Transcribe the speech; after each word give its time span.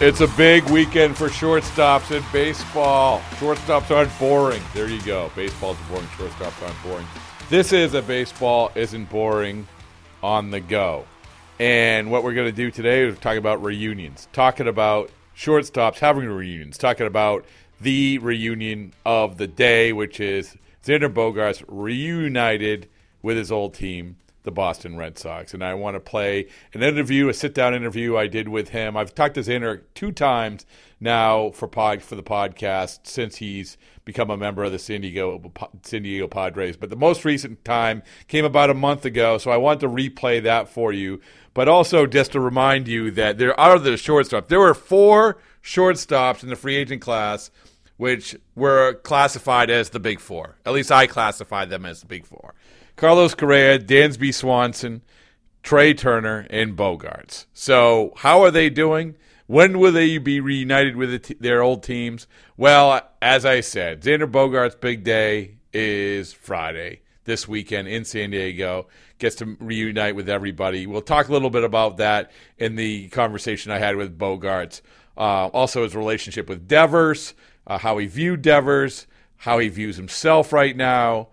It's 0.00 0.20
a 0.20 0.26
big 0.26 0.68
weekend 0.70 1.16
for 1.16 1.28
shortstops 1.28 2.10
in 2.10 2.20
baseball. 2.32 3.20
Shortstops 3.36 3.94
aren't 3.94 4.18
boring. 4.18 4.60
There 4.74 4.88
you 4.88 5.00
go. 5.02 5.30
Baseball's 5.36 5.78
boring. 5.88 6.04
Shortstops 6.08 6.60
aren't 6.66 6.82
boring. 6.82 7.06
This 7.48 7.72
is 7.72 7.94
a 7.94 8.02
baseball 8.02 8.72
isn't 8.74 9.08
boring 9.08 9.68
on 10.20 10.50
the 10.50 10.58
go. 10.58 11.04
And 11.60 12.10
what 12.10 12.24
we're 12.24 12.34
going 12.34 12.48
to 12.48 12.52
do 12.52 12.72
today 12.72 13.02
is 13.02 13.16
talk 13.20 13.36
about 13.36 13.62
reunions, 13.62 14.26
talking 14.32 14.66
about 14.66 15.10
shortstops 15.36 16.00
having 16.00 16.28
reunions, 16.28 16.76
talking 16.76 17.06
about 17.06 17.44
the 17.80 18.18
reunion 18.18 18.94
of 19.06 19.38
the 19.38 19.46
day, 19.46 19.92
which 19.92 20.18
is 20.18 20.56
Xander 20.84 21.08
Bogaerts 21.08 21.62
reunited 21.68 22.88
with 23.22 23.36
his 23.36 23.52
old 23.52 23.74
team 23.74 24.16
the 24.44 24.52
Boston 24.52 24.96
Red 24.96 25.18
Sox. 25.18 25.52
And 25.52 25.64
I 25.64 25.74
want 25.74 25.96
to 25.96 26.00
play 26.00 26.46
an 26.72 26.82
interview, 26.82 27.28
a 27.28 27.34
sit 27.34 27.54
down 27.54 27.74
interview 27.74 28.16
I 28.16 28.28
did 28.28 28.48
with 28.48 28.68
him. 28.68 28.96
I've 28.96 29.14
talked 29.14 29.34
to 29.34 29.40
Xander 29.40 29.82
two 29.94 30.12
times 30.12 30.64
now 31.00 31.50
for 31.50 31.66
pod, 31.66 32.02
for 32.02 32.14
the 32.14 32.22
podcast 32.22 33.00
since 33.06 33.36
he's 33.36 33.76
become 34.04 34.30
a 34.30 34.36
member 34.36 34.62
of 34.62 34.72
the 34.72 34.78
San 34.78 35.00
Diego 35.00 35.50
San 35.82 36.02
Diego 36.02 36.28
Padres. 36.28 36.76
But 36.76 36.90
the 36.90 36.96
most 36.96 37.24
recent 37.24 37.64
time 37.64 38.02
came 38.28 38.44
about 38.44 38.70
a 38.70 38.74
month 38.74 39.04
ago, 39.04 39.38
so 39.38 39.50
I 39.50 39.56
want 39.56 39.80
to 39.80 39.88
replay 39.88 40.42
that 40.42 40.68
for 40.68 40.92
you. 40.92 41.20
But 41.54 41.68
also 41.68 42.06
just 42.06 42.32
to 42.32 42.40
remind 42.40 42.86
you 42.86 43.10
that 43.12 43.38
there 43.38 43.58
are 43.58 43.78
the 43.78 43.90
shortstops. 43.90 44.48
There 44.48 44.60
were 44.60 44.74
four 44.74 45.38
shortstops 45.62 46.42
in 46.42 46.50
the 46.50 46.56
free 46.56 46.76
agent 46.76 47.00
class 47.00 47.50
which 47.96 48.36
were 48.56 48.94
classified 49.04 49.70
as 49.70 49.90
the 49.90 50.00
big 50.00 50.20
four. 50.20 50.56
At 50.66 50.72
least 50.72 50.90
I 50.90 51.06
classified 51.06 51.70
them 51.70 51.86
as 51.86 52.00
the 52.00 52.06
big 52.06 52.26
four. 52.26 52.54
Carlos 52.96 53.34
Correa, 53.34 53.78
Dansby 53.78 54.32
Swanson, 54.32 55.02
Trea 55.62 55.94
Turner, 55.94 56.46
and 56.48 56.76
Bogaerts. 56.76 57.46
So, 57.52 58.12
how 58.18 58.42
are 58.42 58.52
they 58.52 58.70
doing? 58.70 59.16
When 59.46 59.78
will 59.78 59.92
they 59.92 60.18
be 60.18 60.40
reunited 60.40 60.96
with 60.96 61.40
their 61.40 61.60
old 61.60 61.82
teams? 61.82 62.26
Well, 62.56 63.02
as 63.20 63.44
I 63.44 63.60
said, 63.60 64.02
Xander 64.02 64.30
Bogaerts' 64.30 64.80
big 64.80 65.04
day 65.04 65.56
is 65.72 66.32
Friday 66.32 67.00
this 67.24 67.48
weekend 67.48 67.88
in 67.88 68.04
San 68.04 68.30
Diego. 68.30 68.86
Gets 69.18 69.36
to 69.36 69.56
reunite 69.58 70.14
with 70.14 70.28
everybody. 70.28 70.86
We'll 70.86 71.02
talk 71.02 71.28
a 71.28 71.32
little 71.32 71.50
bit 71.50 71.64
about 71.64 71.96
that 71.96 72.30
in 72.58 72.76
the 72.76 73.08
conversation 73.08 73.72
I 73.72 73.78
had 73.78 73.96
with 73.96 74.18
Bogaerts. 74.18 74.82
Uh, 75.16 75.48
also, 75.48 75.82
his 75.82 75.96
relationship 75.96 76.48
with 76.48 76.68
Devers, 76.68 77.34
uh, 77.66 77.78
how 77.78 77.98
he 77.98 78.06
viewed 78.06 78.42
Devers, 78.42 79.06
how 79.38 79.58
he 79.58 79.68
views 79.68 79.96
himself 79.96 80.52
right 80.52 80.76
now 80.76 81.28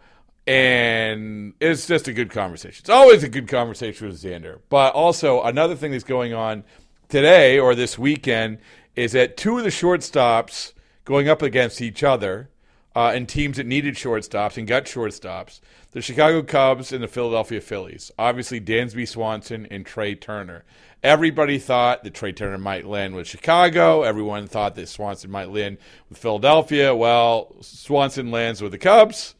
and 0.48 1.54
it's 1.60 1.86
just 1.88 2.08
a 2.08 2.14
good 2.14 2.32
conversation. 2.32 2.82
It's 2.82 2.90
always 2.90 3.24
a 3.24 3.30
good 3.30 3.48
conversation 3.48 4.08
with 4.08 4.22
Xander. 4.22 4.60
But 4.70 4.94
also 4.94 5.42
another 5.44 5.76
thing 5.76 5.92
that's 5.92 6.04
going 6.04 6.34
on 6.34 6.64
today 7.10 7.60
or 7.60 7.76
this 7.76 8.00
weekend 8.00 8.58
is 8.96 9.12
that 9.12 9.38
two 9.38 9.58
of 9.58 9.64
the 9.64 9.70
shortstops 9.70 10.74
going 11.06 11.30
up 11.30 11.42
against 11.42 11.82
each 11.82 12.04
other 12.04 12.50
uh, 12.96 13.12
and 13.14 13.30
teams 13.30 13.58
that 13.58 13.66
needed 13.66 13.96
shortstops 13.96 14.58
and 14.58 14.68
got 14.68 14.86
shortstops. 14.86 15.62
The 15.92 16.02
Chicago 16.02 16.42
Cubs 16.42 16.92
and 16.92 17.04
the 17.04 17.08
Philadelphia 17.08 17.62
Phillies. 17.62 18.12
Obviously, 18.18 18.60
Dansby 18.60 19.08
Swanson 19.08 19.68
and 19.70 19.86
Trea 19.86 20.16
Turner. 20.16 20.64
Everybody 21.04 21.60
thought 21.60 22.04
that 22.04 22.14
Trea 22.14 22.32
Turner 22.32 22.58
might 22.58 22.86
land 22.86 23.16
with 23.16 23.28
Chicago. 23.28 24.04
Everyone 24.04 24.48
thought 24.48 24.76
that 24.76 24.88
Swanson 24.88 25.32
might 25.32 25.50
land 25.50 25.78
with 26.10 26.18
Philadelphia. 26.18 26.96
Well, 26.96 27.56
Swanson 27.62 28.32
lands 28.32 28.62
with 28.62 28.72
the 28.72 28.78
Cubs 28.78 29.36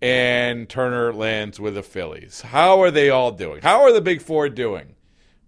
and 0.00 0.68
Turner 0.68 1.12
lands 1.12 1.58
with 1.58 1.74
the 1.74 1.82
Phillies. 1.82 2.42
How 2.42 2.80
are 2.82 2.90
they 2.90 3.10
all 3.10 3.32
doing? 3.32 3.62
How 3.62 3.82
are 3.82 3.92
the 3.92 4.00
big 4.00 4.20
four 4.20 4.48
doing? 4.48 4.94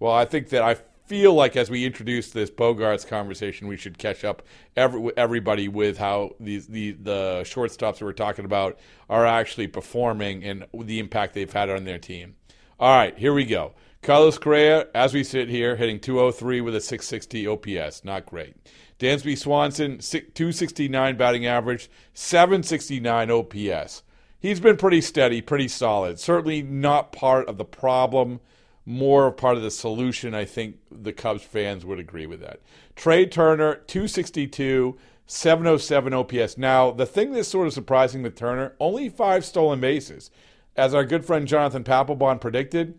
Well, 0.00 0.12
I 0.12 0.24
think 0.24 0.48
that 0.50 0.62
I 0.62 0.76
feel 1.06 1.32
like 1.34 1.56
as 1.56 1.70
we 1.70 1.84
introduce 1.84 2.30
this 2.30 2.50
Bogaerts 2.50 3.06
conversation, 3.06 3.66
we 3.66 3.76
should 3.76 3.98
catch 3.98 4.24
up 4.24 4.42
every, 4.76 5.10
everybody 5.16 5.66
with 5.68 5.98
how 5.98 6.34
these 6.38 6.66
the 6.66 6.92
the 6.92 7.40
shortstops 7.44 8.00
we're 8.00 8.12
talking 8.12 8.44
about 8.44 8.78
are 9.08 9.26
actually 9.26 9.66
performing 9.66 10.44
and 10.44 10.66
the 10.74 10.98
impact 10.98 11.34
they've 11.34 11.52
had 11.52 11.70
on 11.70 11.84
their 11.84 11.98
team. 11.98 12.36
All 12.78 12.96
right, 12.96 13.18
here 13.18 13.34
we 13.34 13.44
go. 13.44 13.74
Carlos 14.02 14.38
Correa, 14.38 14.86
as 14.94 15.12
we 15.12 15.24
sit 15.24 15.48
here, 15.48 15.74
hitting 15.74 15.98
203 15.98 16.60
with 16.60 16.76
a 16.76 16.80
660 16.80 17.46
OPS. 17.48 18.04
Not 18.04 18.26
great. 18.26 18.54
Dansby 19.00 19.36
Swanson, 19.36 19.98
269 19.98 21.16
batting 21.16 21.46
average, 21.46 21.90
769 22.14 23.30
OPS 23.30 24.02
he's 24.38 24.60
been 24.60 24.76
pretty 24.76 25.00
steady, 25.00 25.40
pretty 25.40 25.68
solid. 25.68 26.18
Certainly 26.18 26.62
not 26.62 27.12
part 27.12 27.48
of 27.48 27.58
the 27.58 27.64
problem, 27.64 28.40
more 28.86 29.30
part 29.30 29.56
of 29.56 29.62
the 29.62 29.70
solution. 29.70 30.34
I 30.34 30.44
think 30.44 30.76
the 30.90 31.12
Cubs 31.12 31.42
fans 31.42 31.84
would 31.84 31.98
agree 31.98 32.26
with 32.26 32.40
that. 32.40 32.60
Trea 32.96 33.26
Turner, 33.26 33.76
262, 33.86 34.96
707 35.26 36.14
OPS. 36.14 36.56
Now, 36.56 36.90
the 36.90 37.06
thing 37.06 37.32
that's 37.32 37.48
sort 37.48 37.66
of 37.66 37.74
surprising 37.74 38.22
with 38.22 38.34
Turner, 38.34 38.74
only 38.80 39.08
five 39.08 39.44
stolen 39.44 39.80
bases. 39.80 40.30
As 40.74 40.94
our 40.94 41.04
good 41.04 41.24
friend 41.24 41.46
Jonathan 41.46 41.84
Papelbon 41.84 42.40
predicted, 42.40 42.98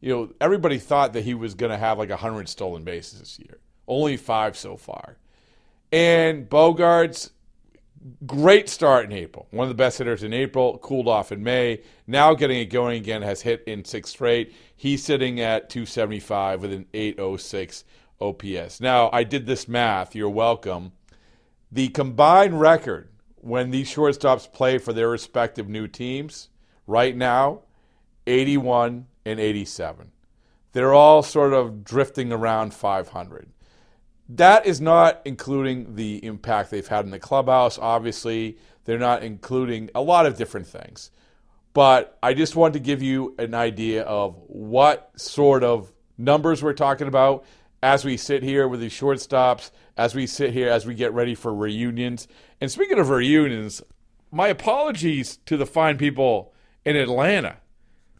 you 0.00 0.14
know, 0.14 0.32
everybody 0.40 0.78
thought 0.78 1.12
that 1.14 1.24
he 1.24 1.34
was 1.34 1.54
going 1.54 1.72
to 1.72 1.78
have 1.78 1.98
like 1.98 2.10
100 2.10 2.48
stolen 2.48 2.84
bases 2.84 3.18
this 3.18 3.38
year. 3.38 3.58
Only 3.88 4.16
five 4.16 4.56
so 4.56 4.76
far. 4.76 5.16
And 5.90 6.48
Bogaerts, 6.48 7.30
great 8.26 8.68
start 8.68 9.04
in 9.04 9.12
April. 9.12 9.46
One 9.50 9.64
of 9.64 9.68
the 9.68 9.74
best 9.74 9.98
hitters 9.98 10.22
in 10.22 10.32
April, 10.32 10.78
cooled 10.78 11.08
off 11.08 11.32
in 11.32 11.42
May. 11.42 11.82
Now 12.06 12.34
getting 12.34 12.58
it 12.58 12.66
going 12.66 13.00
again, 13.00 13.22
has 13.22 13.42
hit 13.42 13.62
in 13.66 13.84
six 13.84 14.10
straight. 14.10 14.54
He's 14.76 15.02
sitting 15.02 15.40
at 15.40 15.70
275 15.70 16.62
with 16.62 16.72
an 16.72 16.86
806 16.94 17.84
OPS. 18.20 18.80
Now, 18.80 19.10
I 19.12 19.24
did 19.24 19.46
this 19.46 19.68
math. 19.68 20.14
You're 20.14 20.28
welcome. 20.28 20.92
The 21.70 21.88
combined 21.88 22.60
record 22.60 23.10
when 23.36 23.70
these 23.70 23.92
shortstops 23.92 24.50
play 24.52 24.78
for 24.78 24.92
their 24.92 25.08
respective 25.08 25.68
new 25.68 25.86
teams 25.86 26.48
right 26.86 27.16
now 27.16 27.62
81 28.26 29.06
and 29.24 29.40
87. 29.40 30.12
They're 30.72 30.94
all 30.94 31.22
sort 31.22 31.52
of 31.52 31.82
drifting 31.84 32.32
around 32.32 32.74
500. 32.74 33.50
That 34.28 34.66
is 34.66 34.80
not 34.80 35.22
including 35.24 35.94
the 35.94 36.24
impact 36.24 36.70
they've 36.70 36.86
had 36.86 37.04
in 37.04 37.10
the 37.10 37.18
clubhouse. 37.18 37.78
Obviously, 37.78 38.58
they're 38.84 38.98
not 38.98 39.22
including 39.22 39.90
a 39.94 40.02
lot 40.02 40.26
of 40.26 40.36
different 40.36 40.66
things. 40.66 41.10
But 41.72 42.18
I 42.22 42.34
just 42.34 42.56
want 42.56 42.74
to 42.74 42.80
give 42.80 43.02
you 43.02 43.34
an 43.38 43.54
idea 43.54 44.02
of 44.02 44.34
what 44.46 45.12
sort 45.16 45.62
of 45.62 45.92
numbers 46.16 46.62
we're 46.62 46.72
talking 46.72 47.06
about 47.06 47.44
as 47.82 48.04
we 48.04 48.16
sit 48.16 48.42
here 48.42 48.66
with 48.66 48.80
these 48.80 48.92
shortstops, 48.92 49.70
as 49.96 50.14
we 50.14 50.26
sit 50.26 50.52
here, 50.52 50.68
as 50.68 50.84
we 50.84 50.94
get 50.94 51.12
ready 51.12 51.34
for 51.34 51.54
reunions. 51.54 52.26
And 52.60 52.70
speaking 52.70 52.98
of 52.98 53.08
reunions, 53.08 53.82
my 54.30 54.48
apologies 54.48 55.38
to 55.46 55.56
the 55.56 55.66
fine 55.66 55.96
people 55.96 56.52
in 56.84 56.96
Atlanta. 56.96 57.58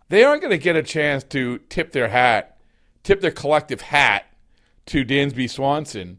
They 0.09 0.25
aren't 0.25 0.41
going 0.41 0.53
to 0.53 0.59
get 0.59 0.77
a 0.77 0.83
chance 0.83 1.25
to 1.25 1.59
tip 1.69 1.93
their 1.93 2.09
hat, 2.09 2.59
tip 3.03 3.21
their 3.21 3.31
collective 3.31 3.81
hat 3.81 4.28
to 4.89 5.05
Dansby 5.05 5.49
Swanson 5.49 6.19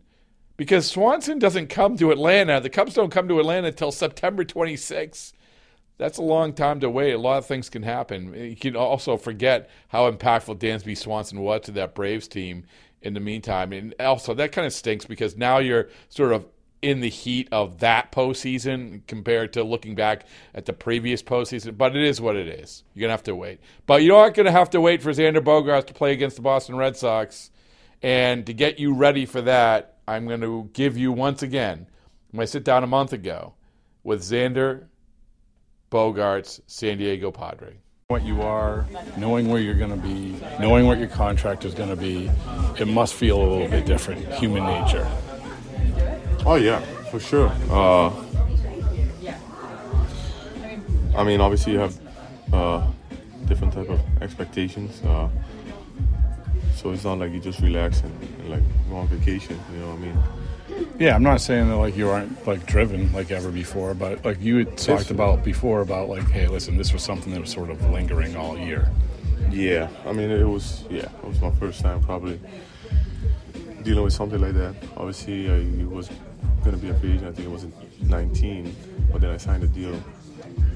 because 0.56 0.90
Swanson 0.90 1.40
doesn't 1.40 1.68
come 1.68 1.98
to 1.98 2.12
Atlanta. 2.12 2.60
The 2.60 2.70
Cubs 2.70 2.94
don't 2.94 3.12
come 3.12 3.28
to 3.28 3.40
Atlanta 3.40 3.70
until 3.70 3.92
September 3.92 4.44
26th. 4.44 5.34
That's 5.98 6.18
a 6.18 6.24
long 6.24 6.54
time 6.54 6.80
to 6.82 6.90
wait. 6.90 7.14
A 7.14 7.18
lot 7.18 7.40
of 7.40 7.46
things 7.46 7.70
can 7.70 7.84
happen. 7.84 8.34
You 8.34 8.56
can 8.56 8.76
also 8.76 9.18
forget 9.18 9.70
how 9.90 10.10
impactful 10.10 10.60
Dansby 10.60 10.98
Swanson 10.98 11.42
was 11.42 11.62
to 11.62 11.72
that 11.72 11.96
Braves 11.96 12.28
team 12.28 12.66
in 13.02 13.14
the 13.14 13.20
meantime. 13.20 13.74
And 13.74 13.96
also, 14.00 14.34
that 14.36 14.52
kind 14.52 14.68
of 14.68 14.74
stinks 14.74 15.06
because 15.06 15.36
now 15.36 15.58
you're 15.58 15.90
sort 16.10 16.32
of 16.32 16.46
in 16.82 17.02
the 17.02 17.10
heat 17.10 17.50
of 17.52 17.80
that 17.80 18.12
postseason 18.12 19.02
compared 19.08 19.52
to 19.54 19.64
looking 19.64 19.96
back 19.96 20.26
at 20.54 20.66
the 20.66 20.74
previous 20.74 21.24
postseason. 21.24 21.78
But 21.78 21.96
it 21.96 22.04
is 22.04 22.22
what 22.22 22.36
it 22.36 22.48
is. 22.48 22.84
You're 22.94 23.02
going 23.02 23.10
to 23.10 23.14
have 23.14 23.24
to 23.24 23.36
wait. 23.36 23.60
But 23.86 24.04
you 24.04 24.16
aren't 24.16 24.36
going 24.36 24.46
to 24.46 24.52
have 24.52 24.70
to 24.72 24.82
wait 24.82 25.02
for 25.02 25.12
Xander 25.12 25.44
Bogaerts 25.44 25.88
to 25.88 25.94
play 25.94 26.14
against 26.14 26.36
the 26.36 26.42
Boston 26.42 26.76
Red 26.76 26.96
Sox. 26.96 27.50
And 28.02 28.46
to 28.46 28.54
get 28.54 28.80
you 28.80 28.94
ready 28.94 29.26
for 29.26 29.42
that, 29.42 29.98
I'm 30.08 30.28
going 30.28 30.42
to 30.42 30.70
give 30.74 30.98
you 30.98 31.12
once 31.12 31.44
again 31.44 31.88
my 32.32 32.46
sit 32.46 32.64
down 32.64 32.84
a 32.84 32.88
month 32.88 33.14
ago 33.14 33.54
with 34.04 34.22
Xander 34.22 34.86
Bogaerts, 35.92 36.62
San 36.68 36.98
Diego 36.98 37.32
Padre. 37.32 37.78
What 38.08 38.24
you 38.24 38.42
are, 38.42 38.86
knowing 39.18 39.50
where 39.50 39.62
you're 39.62 39.76
going 39.76 39.92
to 39.92 39.98
be, 39.98 40.36
knowing 40.60 40.88
what 40.88 40.98
your 40.98 41.10
contract 41.10 41.64
is 41.66 41.76
going 41.76 41.90
to 41.90 41.96
be, 41.96 42.30
it 42.80 42.88
must 42.88 43.14
feel 43.14 43.40
a 43.40 43.48
little 43.48 43.68
bit 43.68 43.86
different, 43.86 44.28
human 44.34 44.64
nature. 44.64 45.08
Oh 46.46 46.56
yeah, 46.56 46.80
for 47.12 47.20
sure. 47.20 47.52
Uh, 47.70 48.10
I 51.16 51.24
mean, 51.24 51.42
obviously 51.42 51.74
you 51.74 51.80
have 51.80 52.00
uh, 52.54 52.88
different 53.46 53.74
type 53.74 53.90
of 53.90 54.00
expectations. 54.22 55.04
Uh, 55.04 55.30
so 56.80 56.92
it's 56.92 57.04
not 57.04 57.20
like 57.20 57.34
you 57.34 57.42
just 57.42 57.60
relax 57.60 58.02
and, 58.02 58.24
and, 58.40 58.50
like 58.50 58.64
go 58.90 58.96
on 58.96 59.08
vacation. 59.08 59.60
You 59.74 59.80
know 59.80 59.90
what 59.90 59.98
I 59.98 60.00
mean? 60.00 60.90
Yeah, 60.98 61.14
I'm 61.14 61.24
not 61.24 61.42
saying 61.42 61.68
that 61.68 61.76
like 61.76 61.98
you 61.98 62.10
aren't 62.10 62.48
like 62.48 62.66
driven 62.66 63.12
like 63.12 63.32
ever 63.32 63.52
before, 63.52 63.94
but 63.94 64.24
like 64.24 64.42
you 64.42 64.58
had 64.58 64.78
talked 64.78 65.12
about 65.12 65.44
before 65.44 65.82
about 65.82 66.08
like, 66.08 66.30
hey, 66.30 66.48
listen, 66.48 66.78
this 66.78 66.94
was 66.94 67.04
something 67.04 67.34
that 67.34 67.42
was 67.42 67.52
sort 67.52 67.70
of 67.70 67.82
lingering 67.90 68.38
all 68.38 68.58
year. 68.58 68.90
Yeah, 69.52 69.90
I 70.06 70.14
mean, 70.14 70.32
it 70.32 70.48
was 70.48 70.86
yeah, 70.90 71.10
it 71.24 71.28
was 71.28 71.42
my 71.42 71.52
first 71.52 71.82
time 71.82 72.02
probably 72.02 72.40
dealing 73.84 74.04
with 74.04 74.14
something 74.14 74.40
like 74.40 74.54
that. 74.54 74.76
Obviously, 74.96 75.50
I 75.50 75.86
was 75.86 76.10
going 76.64 76.72
to 76.72 76.78
be 76.78 76.90
a 76.90 76.94
free 76.94 77.14
agent. 77.14 77.28
I 77.28 77.32
think 77.34 77.48
it 77.48 77.52
was 77.52 77.64
in 77.64 77.74
19, 78.04 78.76
but 79.12 79.20
then 79.20 79.32
I 79.32 79.38
signed 79.38 79.64
a 79.64 79.68
deal 79.68 80.02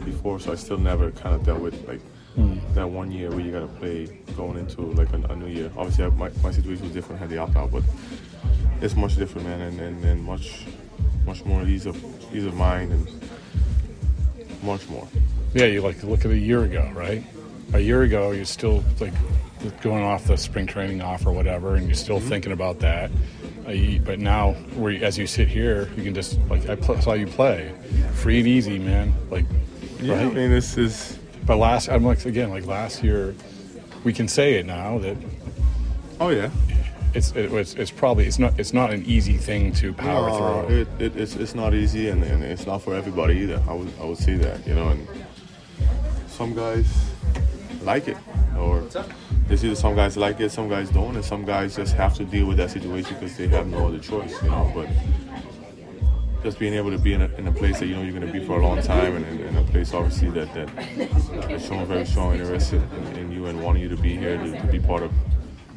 before, 0.04 0.40
so 0.40 0.52
I 0.52 0.56
still 0.56 0.78
never 0.78 1.12
kind 1.12 1.36
of 1.36 1.46
dealt 1.46 1.62
with 1.62 1.88
like 1.88 2.02
mm. 2.38 2.74
that 2.74 2.90
one 2.90 3.12
year 3.12 3.30
where 3.30 3.40
you 3.40 3.52
got 3.52 3.62
to 3.62 3.68
play 3.80 4.06
going 4.36 4.58
into 4.58 4.82
like 4.82 5.12
a, 5.14 5.18
a 5.32 5.36
new 5.36 5.48
year. 5.48 5.72
Obviously, 5.78 6.06
I, 6.06 6.10
my, 6.10 6.30
my 6.44 6.52
situation 6.52 6.84
was 6.84 6.94
different, 6.94 7.20
had 7.20 7.30
the 7.30 7.38
opt 7.38 7.56
out, 7.56 7.72
but 7.72 7.84
it's 8.82 8.96
much 8.96 9.16
different, 9.16 9.48
man, 9.48 9.62
and, 9.62 9.80
and, 9.80 10.04
and 10.04 10.24
much 10.24 10.66
much 11.26 11.46
more 11.46 11.64
ease 11.64 11.86
of 11.86 11.96
ease 12.36 12.46
of 12.46 12.54
mind 12.56 12.92
and 12.92 13.08
much 14.62 14.88
more. 14.90 15.08
Yeah, 15.54 15.66
you 15.66 15.82
like 15.82 16.02
look 16.04 16.26
at 16.26 16.32
a 16.32 16.38
year 16.38 16.64
ago, 16.64 16.90
right? 16.94 17.24
A 17.74 17.80
year 17.80 18.04
ago, 18.04 18.32
you're 18.32 18.46
still 18.46 18.84
like 19.00 19.14
going 19.82 20.04
off 20.04 20.26
the 20.26 20.38
spring 20.38 20.68
training 20.68 21.02
off 21.02 21.26
or 21.26 21.32
whatever, 21.32 21.76
and 21.76 21.86
you're 21.86 21.96
still 21.96 22.20
mm-hmm. 22.20 22.30
thinking 22.30 22.52
about 22.52 22.80
that. 22.80 23.12
Uh, 23.66 24.00
but 24.04 24.20
now, 24.20 24.52
where 24.76 25.02
as 25.04 25.18
you 25.18 25.26
sit 25.26 25.48
here, 25.48 25.90
you 25.96 26.04
can 26.04 26.14
just 26.14 26.40
like 26.50 26.68
I 26.70 26.76
pl- 26.76 27.00
saw 27.02 27.14
you 27.14 27.28
play, 27.28 27.74
free 28.14 28.40
and 28.40 28.48
easy, 28.48 28.80
man. 28.80 29.14
Like, 29.30 29.46
yeah, 30.02 30.16
right? 30.16 30.26
I 30.26 30.30
mean, 30.30 30.50
this 30.50 30.78
is. 30.78 31.20
But 31.46 31.58
last, 31.58 31.90
I'm 31.90 32.04
like 32.04 32.26
again, 32.26 32.50
like 32.50 32.66
last 32.66 33.04
year, 33.04 33.36
we 34.04 34.14
can 34.14 34.28
say 34.28 34.56
it 34.56 34.66
now 34.66 34.98
that. 35.00 35.18
Oh 36.20 36.30
yeah. 36.30 36.50
It's, 37.16 37.32
it, 37.34 37.54
it's 37.54 37.76
it's 37.76 37.92
probably 37.92 38.26
it's 38.26 38.40
not 38.40 38.60
it's 38.60 38.74
not 38.74 38.92
an 38.92 39.06
easy 39.06 39.38
thing 39.38 39.72
to 39.74 39.94
power 39.94 40.30
no, 40.30 40.66
through. 40.66 40.76
It, 40.76 40.88
it, 41.00 41.16
it's 41.16 41.36
it's 41.36 41.54
not 41.54 41.76
easy 41.76 42.10
and, 42.10 42.24
and 42.24 42.44
it's 42.44 42.66
not 42.66 42.82
for 42.82 42.96
everybody 42.96 43.36
either. 43.36 43.62
I 43.70 43.74
would 43.74 43.94
I 44.02 44.06
would 44.06 44.18
say 44.18 44.34
that 44.36 44.66
you 44.66 44.74
know 44.74 44.90
and 44.90 45.08
some 46.28 46.56
guys 46.56 46.88
like 47.84 48.08
it 48.08 48.18
or 48.58 48.84
there's 49.48 49.64
either 49.66 49.76
some 49.76 49.96
guys 49.96 50.16
like 50.18 50.40
it, 50.40 50.52
some 50.52 50.70
guys 50.70 50.90
don't, 50.90 51.16
and 51.16 51.26
some 51.26 51.46
guys 51.46 51.76
just 51.76 51.94
have 51.96 52.16
to 52.16 52.26
deal 52.26 52.46
with 52.46 52.58
that 52.58 52.72
situation 52.72 53.14
because 53.16 53.36
they 53.38 53.48
have 53.48 53.68
no 53.68 53.88
other 53.88 54.00
choice, 54.00 54.42
you 54.42 54.50
know. 54.50 54.72
But 54.74 54.88
just 56.44 56.60
being 56.60 56.74
able 56.74 56.92
to 56.92 56.98
be 56.98 57.14
in 57.14 57.22
a, 57.22 57.28
in 57.36 57.48
a 57.48 57.52
place 57.52 57.80
that 57.80 57.88
you 57.88 57.96
know 57.96 58.02
you're 58.02 58.14
going 58.14 58.26
to 58.26 58.32
be 58.32 58.46
for 58.46 58.60
a 58.60 58.66
long 58.66 58.82
time, 58.82 59.16
and 59.16 59.40
in 59.42 59.53
a 59.53 59.53
place 59.74 59.94
obviously 59.94 60.30
that 60.30 60.54
that 60.54 61.52
is 61.52 61.66
showing 61.66 61.86
very 61.88 62.06
strong 62.06 62.36
interest 62.36 62.74
in, 62.74 62.84
in, 63.18 63.32
you 63.32 63.48
and 63.48 63.62
wanting 63.64 63.82
you 63.82 63.90
to 63.90 63.98
be 63.98 64.16
here 64.16 64.38
to, 64.38 64.52
to 64.62 64.68
be 64.68 64.80
part 64.80 65.02
of 65.02 65.12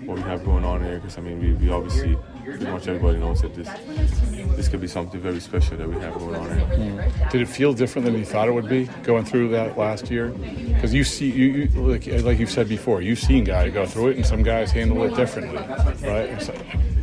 what 0.04 0.18
we 0.18 0.22
have 0.22 0.44
going 0.44 0.64
on 0.66 0.84
here. 0.84 0.96
Because 0.96 1.16
I 1.16 1.22
mean, 1.22 1.40
we, 1.40 1.54
we 1.54 1.70
obviously 1.70 2.16
pretty 2.44 2.66
much 2.66 2.86
everybody 2.88 3.18
knows 3.18 3.40
that 3.40 3.54
this 3.54 3.68
this 4.54 4.68
could 4.68 4.82
be 4.82 4.86
something 4.86 5.18
very 5.18 5.40
special 5.40 5.78
that 5.78 5.88
we 5.88 5.96
have 5.96 6.12
going 6.14 6.36
on 6.36 6.46
here. 6.46 6.66
Mm. 6.66 7.30
Did 7.30 7.40
it 7.40 7.48
feel 7.48 7.72
different 7.72 8.04
than 8.04 8.18
you 8.18 8.26
thought 8.26 8.48
it 8.48 8.52
would 8.52 8.68
be 8.68 8.84
going 9.02 9.24
through 9.24 9.48
that 9.48 9.78
last 9.78 10.10
year? 10.10 10.28
Because 10.28 10.92
you 10.92 11.02
see, 11.02 11.30
you, 11.30 11.46
you, 11.46 11.68
like, 11.80 12.06
like 12.22 12.38
you've 12.38 12.50
said 12.50 12.68
before, 12.68 13.00
you've 13.00 13.18
seen 13.18 13.44
guys 13.44 13.72
go 13.72 13.86
through 13.86 14.08
it, 14.08 14.16
and 14.16 14.26
some 14.26 14.42
guys 14.42 14.70
handle 14.70 15.02
it 15.04 15.16
differently, 15.16 15.56
right? 16.06 16.40
So 16.42 16.54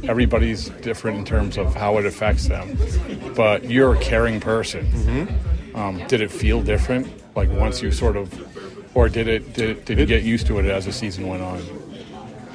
everybody's 0.03 0.69
different 0.81 1.17
in 1.17 1.25
terms 1.25 1.57
of 1.57 1.73
how 1.73 1.97
it 1.97 2.05
affects 2.05 2.47
them, 2.47 2.77
but 3.35 3.65
you're 3.65 3.95
a 3.95 3.99
caring 3.99 4.39
person. 4.39 4.85
Mm-hmm. 4.85 5.52
Um, 5.75 6.05
did 6.07 6.21
it 6.21 6.31
feel 6.31 6.61
different, 6.61 7.07
like 7.35 7.49
once 7.49 7.81
you 7.81 7.91
sort 7.91 8.15
of, 8.15 8.31
or 8.95 9.09
did 9.09 9.27
it 9.27 9.53
did, 9.53 9.69
it, 9.69 9.85
did 9.85 9.97
you 9.99 10.05
get 10.05 10.23
used 10.23 10.45
to 10.47 10.59
it 10.59 10.65
as 10.65 10.85
the 10.85 10.93
season 10.93 11.27
went 11.27 11.41
on? 11.41 11.57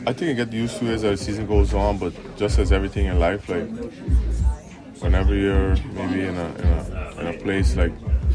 I 0.07 0.13
think 0.13 0.31
I 0.31 0.45
get 0.45 0.53
used 0.53 0.79
to 0.79 0.87
it 0.87 0.95
as 0.95 1.03
the 1.03 1.17
season 1.17 1.47
goes 1.47 1.75
on, 1.75 1.99
but 1.99 2.13
just 2.37 2.59
as 2.59 2.71
everything 2.71 3.07
in 3.07 3.19
life, 3.19 3.49
like 3.49 3.69
whenever 5.01 5.35
you're 5.35 5.77
maybe 5.95 6.23
in 6.23 6.37
a, 6.37 6.49
in 6.55 6.67
a, 6.67 7.21
in 7.21 7.27
a 7.27 7.33
place 7.43 7.77
like 7.77 7.93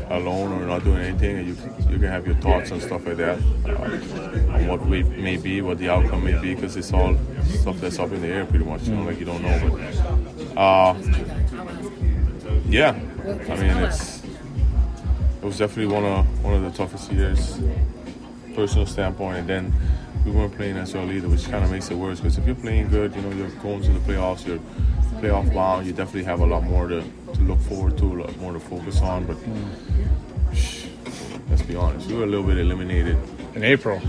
alone 0.09 0.51
or 0.51 0.65
not 0.65 0.83
doing 0.83 0.99
anything, 0.99 1.37
and 1.37 1.47
you 1.47 1.55
you 1.89 1.97
can 1.97 2.09
have 2.09 2.25
your 2.25 2.35
thoughts 2.35 2.71
and 2.71 2.81
stuff 2.81 3.05
like 3.05 3.17
that 3.17 3.39
uh, 3.65 4.53
on 4.53 4.67
what 4.67 4.85
we 4.85 5.03
may 5.03 5.37
be, 5.37 5.61
what 5.61 5.77
the 5.77 5.89
outcome 5.89 6.25
may 6.25 6.37
be, 6.41 6.53
because 6.55 6.75
it's 6.75 6.91
all 6.91 7.15
stuff 7.45 7.79
that's 7.79 7.99
up 7.99 8.11
in 8.11 8.21
the 8.21 8.27
air 8.27 8.45
pretty 8.45 8.65
much. 8.65 8.83
You 8.83 8.95
know, 8.95 9.03
like 9.03 9.19
you 9.19 9.25
don't 9.25 9.41
know. 9.41 9.69
But 9.69 10.57
uh, 10.57 10.93
yeah, 12.67 12.89
I 13.49 13.55
mean 13.55 13.77
it's 13.77 14.12
it 15.43 15.47
was 15.47 15.57
definitely 15.57 15.93
one 15.93 16.05
of 16.05 16.43
one 16.43 16.53
of 16.53 16.61
the 16.63 16.71
toughest 16.71 17.11
years, 17.11 17.59
personal 18.55 18.85
standpoint, 18.85 19.39
and 19.39 19.49
then 19.49 19.73
we 20.23 20.31
weren't 20.31 20.55
playing 20.55 20.77
as 20.77 20.93
well 20.93 21.11
either, 21.11 21.27
which 21.27 21.43
kind 21.49 21.65
of 21.65 21.69
makes 21.69 21.91
it 21.91 21.95
worse. 21.95 22.21
Because 22.21 22.37
if 22.37 22.45
you're 22.45 22.55
playing 22.55 22.87
good, 22.87 23.13
you 23.13 23.21
know, 23.21 23.31
you're 23.31 23.49
going 23.61 23.81
to 23.81 23.91
the 23.91 23.99
playoffs, 23.99 24.47
you're 24.47 24.59
playoff 25.19 25.53
bound, 25.53 25.85
you 25.85 25.91
definitely 25.91 26.23
have 26.23 26.39
a 26.39 26.45
lot 26.45 26.63
more 26.63 26.87
to, 26.87 27.03
to 27.33 27.41
look 27.41 27.59
forward 27.59 27.97
to, 27.97 28.05
a 28.05 28.15
lot 28.21 28.37
more 28.37 28.53
to 28.53 28.59
focus 28.59 29.01
on. 29.01 29.25
But 29.25 30.55
shh, 30.55 30.85
let's 31.49 31.61
be 31.63 31.75
honest, 31.75 32.07
we 32.07 32.15
were 32.15 32.23
a 32.23 32.27
little 32.27 32.45
bit 32.45 32.57
eliminated 32.57 33.17
in 33.53 33.65
April. 33.65 34.01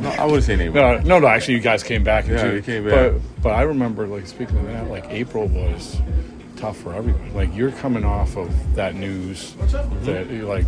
No, 0.00 0.10
I 0.10 0.26
wouldn't 0.26 0.44
say 0.44 0.54
in 0.54 0.60
April. 0.60 0.80
No, 0.80 0.98
no, 1.00 1.18
no. 1.18 1.26
Actually, 1.26 1.54
you 1.54 1.60
guys 1.60 1.82
came 1.82 2.04
back. 2.04 2.28
Yeah, 2.28 2.52
we 2.52 2.62
came 2.62 2.84
back. 2.84 3.14
But, 3.14 3.42
but 3.42 3.48
I 3.50 3.62
remember, 3.62 4.06
like 4.06 4.28
speaking 4.28 4.58
of 4.58 4.66
that, 4.66 4.88
like 4.88 5.06
April 5.08 5.48
was 5.48 6.00
tough 6.58 6.76
for 6.76 6.94
everyone. 6.94 7.34
Like 7.34 7.54
you're 7.54 7.72
coming 7.72 8.04
off 8.04 8.36
of 8.36 8.50
that 8.74 8.94
news 8.94 9.54
that 10.02 10.30
like 10.30 10.66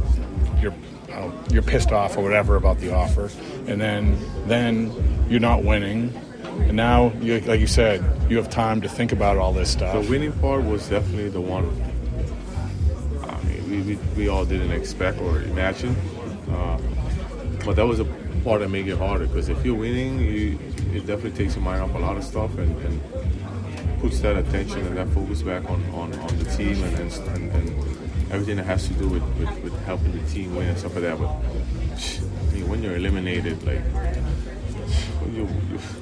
you're 0.60 0.74
uh, 1.12 1.30
you're 1.50 1.62
pissed 1.62 1.92
off 1.92 2.16
or 2.16 2.22
whatever 2.22 2.56
about 2.56 2.78
the 2.78 2.94
offer, 2.94 3.30
and 3.66 3.80
then 3.80 4.18
then 4.46 4.92
you're 5.28 5.40
not 5.40 5.64
winning, 5.64 6.14
and 6.44 6.76
now 6.76 7.12
you, 7.20 7.40
like 7.40 7.60
you 7.60 7.66
said, 7.66 8.04
you 8.30 8.36
have 8.36 8.50
time 8.50 8.80
to 8.80 8.88
think 8.88 9.12
about 9.12 9.36
all 9.36 9.52
this 9.52 9.70
stuff. 9.70 10.04
The 10.04 10.10
winning 10.10 10.32
part 10.34 10.64
was 10.64 10.88
definitely 10.88 11.28
the 11.28 11.40
one. 11.40 11.64
I 13.24 13.42
mean, 13.44 13.86
we, 13.86 13.94
we, 13.94 14.02
we 14.16 14.28
all 14.28 14.44
didn't 14.44 14.72
expect 14.72 15.20
or 15.20 15.42
imagine, 15.42 15.96
uh, 16.50 16.78
but 17.64 17.76
that 17.76 17.86
was 17.86 18.00
a 18.00 18.04
part 18.44 18.60
that 18.60 18.70
made 18.70 18.88
it 18.88 18.96
harder 18.96 19.26
because 19.26 19.48
if 19.48 19.64
you're 19.64 19.74
winning, 19.74 20.18
you, 20.18 20.58
it 20.92 21.06
definitely 21.06 21.32
takes 21.32 21.56
your 21.56 21.64
mind 21.64 21.82
off 21.82 21.94
a 21.94 21.98
lot 21.98 22.16
of 22.16 22.24
stuff 22.24 22.56
and, 22.58 22.76
and 22.84 23.00
puts 24.00 24.20
that 24.20 24.36
attention 24.36 24.86
and 24.86 24.96
that 24.96 25.08
focus 25.08 25.42
back 25.42 25.68
on, 25.70 25.82
on, 25.90 26.12
on 26.14 26.38
the 26.38 26.44
team 26.56 26.82
and, 26.82 26.98
and, 26.98 27.52
and 27.52 28.32
everything 28.32 28.56
that 28.56 28.66
has 28.66 28.86
to 28.88 28.94
do 28.94 29.08
with, 29.08 29.22
with, 29.38 29.62
with, 29.62 29.84
helping 29.84 30.12
the 30.12 30.26
team 30.30 30.54
win 30.54 30.68
and 30.68 30.78
stuff 30.78 30.94
like 30.94 31.04
that. 31.04 31.18
But 31.18 31.28
I 31.28 32.52
mean, 32.54 32.68
when 32.68 32.82
you're 32.82 32.96
eliminated, 32.96 33.62
like, 33.64 33.82
you, 35.32 35.46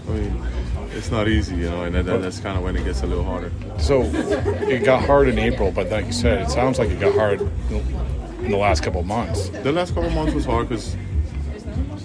I 0.09 0.12
mean, 0.12 0.47
it's 0.93 1.11
not 1.11 1.28
easy, 1.28 1.57
you 1.57 1.71
know, 1.71 1.83
and 1.83 1.95
that, 1.95 2.05
that's 2.05 2.40
kind 2.40 2.57
of 2.57 2.64
when 2.64 2.76
it 2.76 2.85
gets 2.85 3.02
a 3.02 3.07
little 3.07 3.25
harder. 3.25 3.52
So 3.78 4.02
it 4.02 4.85
got 4.85 5.05
hard 5.05 5.28
in 5.28 5.38
April, 5.38 5.71
but 5.71 5.90
like 5.90 6.07
you 6.07 6.12
said, 6.12 6.43
it 6.43 6.50
sounds 6.50 6.78
like 6.78 6.90
it 6.90 7.00
got 7.00 7.14
hard 7.14 7.40
in 7.40 8.50
the 8.50 8.57
last 8.57 8.83
couple 8.83 9.02
months. 9.02 9.49
The 9.49 9.73
last 9.73 9.95
couple 9.95 10.11
months 10.11 10.35
was 10.35 10.45
hard 10.45 10.69
because, 10.69 10.97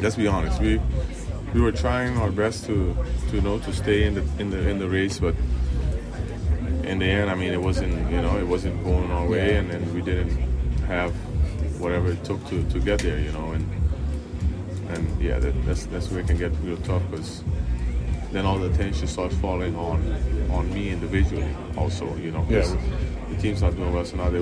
let's 0.01 0.15
be 0.15 0.27
honest, 0.27 0.59
we 0.59 0.81
we 1.53 1.61
were 1.61 1.71
trying 1.71 2.17
our 2.17 2.31
best 2.31 2.65
to 2.65 2.97
to 3.29 3.35
you 3.35 3.41
know 3.41 3.59
to 3.59 3.71
stay 3.71 4.05
in 4.05 4.15
the 4.15 4.23
in 4.39 4.49
the 4.49 4.67
in 4.67 4.79
the 4.79 4.89
race, 4.89 5.19
but 5.19 5.35
in 6.93 6.99
the 6.99 7.05
end, 7.05 7.29
I 7.29 7.35
mean, 7.35 7.51
it 7.53 7.61
wasn't 7.61 7.93
you 8.11 8.21
know 8.21 8.37
it 8.37 8.47
wasn't 8.47 8.81
going 8.83 9.11
our 9.11 9.25
way, 9.27 9.57
and 9.57 9.69
then 9.69 9.93
we 9.93 10.01
didn't 10.01 10.31
have 10.87 11.11
whatever 11.81 12.11
it 12.11 12.23
took 12.23 12.39
to, 12.49 12.63
to 12.69 12.79
get 12.79 12.99
there, 12.99 13.19
you 13.19 13.31
know. 13.31 13.51
And 13.51 13.65
and 14.91 15.21
yeah, 15.21 15.39
that, 15.39 15.53
that's 15.65 15.85
that's 15.87 16.09
where 16.11 16.21
it 16.21 16.27
can 16.27 16.37
get 16.37 16.51
real 16.63 16.77
tough 16.77 17.01
because 17.09 17.43
then 18.31 18.45
all 18.45 18.57
the 18.57 18.67
attention 18.73 19.07
starts 19.07 19.35
falling 19.37 19.75
on 19.75 19.99
on 20.51 20.73
me 20.73 20.89
individually. 20.89 21.47
Also, 21.77 22.05
you 22.17 22.31
know, 22.31 22.41
'cause 22.43 22.73
Yeah. 22.73 22.81
the 23.29 23.41
team's 23.41 23.61
not 23.61 23.75
doing 23.75 23.91
well, 23.93 24.05
so 24.05 24.17
now 24.17 24.29
they 24.29 24.41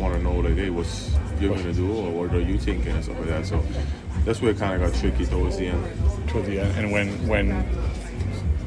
want 0.00 0.14
to 0.14 0.22
know 0.22 0.36
like, 0.46 0.54
hey, 0.56 0.70
what's 0.70 1.10
you're 1.40 1.54
gonna 1.56 1.72
do 1.72 1.90
or 1.92 2.10
what 2.12 2.34
are 2.34 2.40
you 2.40 2.58
thinking 2.58 2.92
and 2.92 3.04
stuff 3.04 3.18
like 3.18 3.28
that. 3.28 3.46
So 3.46 3.62
that's 4.24 4.40
where 4.42 4.50
it 4.52 4.58
kind 4.58 4.72
of 4.80 4.80
got 4.90 4.98
tricky 5.00 5.26
towards 5.26 5.56
the 5.58 5.66
end. 5.68 5.84
toward 6.28 6.46
the 6.46 6.60
end. 6.60 6.72
And 6.78 6.92
when 6.92 7.08
when 7.28 7.48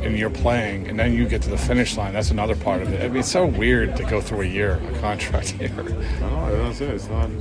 and 0.02 0.18
you're 0.18 0.30
playing, 0.30 0.88
and 0.88 0.98
then 1.00 1.14
you 1.14 1.28
get 1.28 1.42
to 1.44 1.50
the 1.50 1.58
finish 1.58 1.98
line, 1.98 2.14
that's 2.14 2.32
another 2.32 2.56
part 2.56 2.82
of 2.82 2.92
it. 2.94 3.04
I 3.04 3.08
mean, 3.08 3.18
it's 3.18 3.32
so 3.32 3.46
weird 3.46 3.96
to 3.98 4.04
go 4.04 4.22
through 4.22 4.42
a 4.42 4.46
year, 4.46 4.80
a 4.94 5.00
contract 5.00 5.54
year. 5.60 5.72
I 5.72 5.82
know 6.30 6.64
that's 6.64 6.82
it. 6.82 6.90
It's 6.90 7.08
not. 7.10 7.30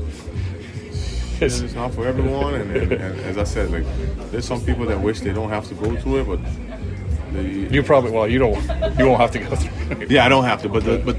It's, 1.41 1.61
it's 1.61 1.75
not 1.75 1.95
for 1.95 2.05
everyone, 2.05 2.55
and, 2.57 2.77
and, 2.77 2.91
and 2.93 3.21
as 3.21 3.39
I 3.39 3.45
said, 3.45 3.71
like 3.71 3.85
there's 4.33 4.45
some 4.45 4.61
people 4.61 4.85
that 4.87 5.01
wish 5.01 5.21
they 5.21 5.33
don't 5.33 5.51
have 5.51 5.69
to 5.69 5.75
go 5.75 5.95
through 5.95 6.23
it, 6.23 6.25
but 6.27 6.41
they, 7.33 7.69
You 7.73 7.85
probably 7.85 8.11
well, 8.11 8.27
you 8.27 8.41
don't, 8.41 8.57
you 8.99 9.07
won't 9.07 9.21
have 9.21 9.31
to 9.31 9.39
go 9.39 9.55
through. 9.55 10.01
it. 10.03 10.11
Yeah, 10.11 10.27
I 10.27 10.29
don't 10.29 10.43
have 10.43 10.63
to, 10.63 10.69
but 10.69 10.83
the, 10.85 10.99
but 10.99 11.17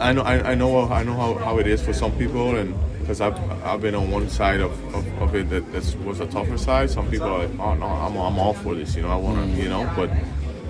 I 0.00 0.12
know 0.12 0.22
I, 0.22 0.50
I 0.50 0.54
know 0.56 0.88
I 0.90 1.04
know 1.04 1.14
how, 1.14 1.34
how 1.34 1.58
it 1.58 1.68
is 1.68 1.80
for 1.80 1.92
some 1.92 2.10
people, 2.18 2.56
and 2.56 2.74
because 2.98 3.20
I've 3.20 3.38
I've 3.64 3.80
been 3.80 3.94
on 3.94 4.10
one 4.10 4.28
side 4.28 4.60
of, 4.60 4.72
of, 4.92 5.06
of 5.22 5.34
it 5.36 5.48
that 5.50 5.96
was 6.04 6.18
a 6.18 6.26
tougher 6.26 6.58
side. 6.58 6.90
Some 6.90 7.08
people 7.08 7.28
are 7.28 7.46
like, 7.46 7.56
oh 7.60 7.74
no, 7.74 7.86
I'm 7.86 8.16
I'm 8.16 8.40
all 8.40 8.54
for 8.54 8.74
this, 8.74 8.96
you 8.96 9.02
know, 9.02 9.10
I 9.10 9.16
want 9.16 9.38
to, 9.54 9.62
you 9.62 9.68
know, 9.68 9.88
but 9.94 10.10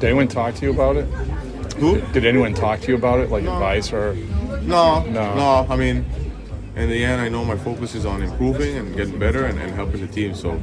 Did 0.01 0.05
anyone 0.07 0.29
talk 0.29 0.55
to 0.57 0.65
you 0.65 0.73
about 0.73 0.97
it? 0.97 1.05
Who? 1.75 2.01
Did 2.13 2.25
anyone 2.25 2.55
talk 2.55 2.81
to 2.81 2.89
you 2.89 2.95
about 2.97 3.21
it, 3.21 3.31
like 3.31 3.43
advice 3.45 3.93
or? 3.93 4.15
no, 4.63 5.03
No. 5.05 5.35
no, 5.35 5.67
I 5.69 5.77
mean, 5.77 6.05
in 6.77 6.89
the 6.89 7.05
end, 7.05 7.21
I 7.21 7.29
know 7.29 7.45
my 7.45 7.57
focus 7.57 7.95
is 7.95 8.07
on 8.07 8.23
improving 8.23 8.77
and 8.77 8.97
getting 8.97 9.19
better 9.19 9.45
and, 9.47 9.59
and 9.59 9.73
helping 9.75 10.01
the 10.01 10.07
team. 10.07 10.35
So, 10.35 10.61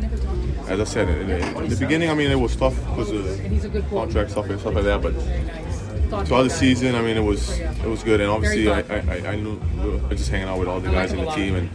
as 0.68 0.80
I 0.80 0.84
said, 0.84 1.08
in 1.10 1.28
the, 1.28 1.58
in 1.64 1.70
the 1.70 1.76
beginning, 1.76 2.10
I 2.10 2.14
mean, 2.16 2.32
it 2.32 2.36
was 2.40 2.56
tough 2.56 2.76
because 2.86 3.12
of 3.12 3.90
contract 3.90 4.32
stuff 4.32 4.50
and 4.50 4.60
stuff 4.60 4.74
like 4.76 4.84
that, 4.86 5.02
but. 5.02 5.14
Throughout 6.26 6.44
the 6.44 6.50
season, 6.50 6.96
I 6.96 7.02
mean, 7.02 7.18
it 7.18 7.24
was 7.24 7.60
it 7.60 7.84
was 7.86 8.02
good, 8.02 8.22
and 8.22 8.30
obviously, 8.30 8.70
I, 8.72 8.80
I, 8.80 9.00
I- 9.12 9.32
I 9.34 9.36
knew 9.36 9.60
were 9.84 10.16
just 10.16 10.30
hanging 10.30 10.48
out 10.48 10.58
with 10.58 10.70
all 10.70 10.80
the 10.80 10.90
guys 10.90 11.12
in 11.12 11.20
the 11.20 11.30
team, 11.32 11.56
and 11.56 11.70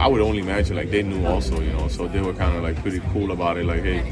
I 0.00 0.06
would 0.08 0.22
only 0.22 0.38
imagine 0.38 0.76
like 0.76 0.90
they 0.90 1.02
knew 1.02 1.26
also, 1.26 1.60
you 1.60 1.70
know, 1.74 1.88
so 1.88 2.08
they 2.08 2.20
were 2.22 2.32
kind 2.32 2.56
of 2.56 2.62
like 2.62 2.76
pretty 2.80 3.00
cool 3.12 3.30
about 3.32 3.58
it, 3.58 3.66
like, 3.66 3.82
hey, 3.82 4.10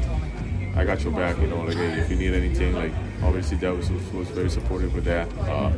I 0.75 0.85
got 0.85 1.03
your 1.03 1.11
back, 1.11 1.37
you 1.37 1.47
know, 1.47 1.61
like, 1.61 1.75
hey, 1.75 1.99
if 1.99 2.09
you 2.09 2.15
need 2.15 2.33
anything, 2.33 2.73
like, 2.73 2.93
obviously, 3.23 3.57
Dev 3.57 3.77
was, 3.77 3.89
was 4.13 4.27
very 4.29 4.49
supportive 4.49 4.93
with 4.95 5.03
that. 5.03 5.27
Uh, 5.39 5.71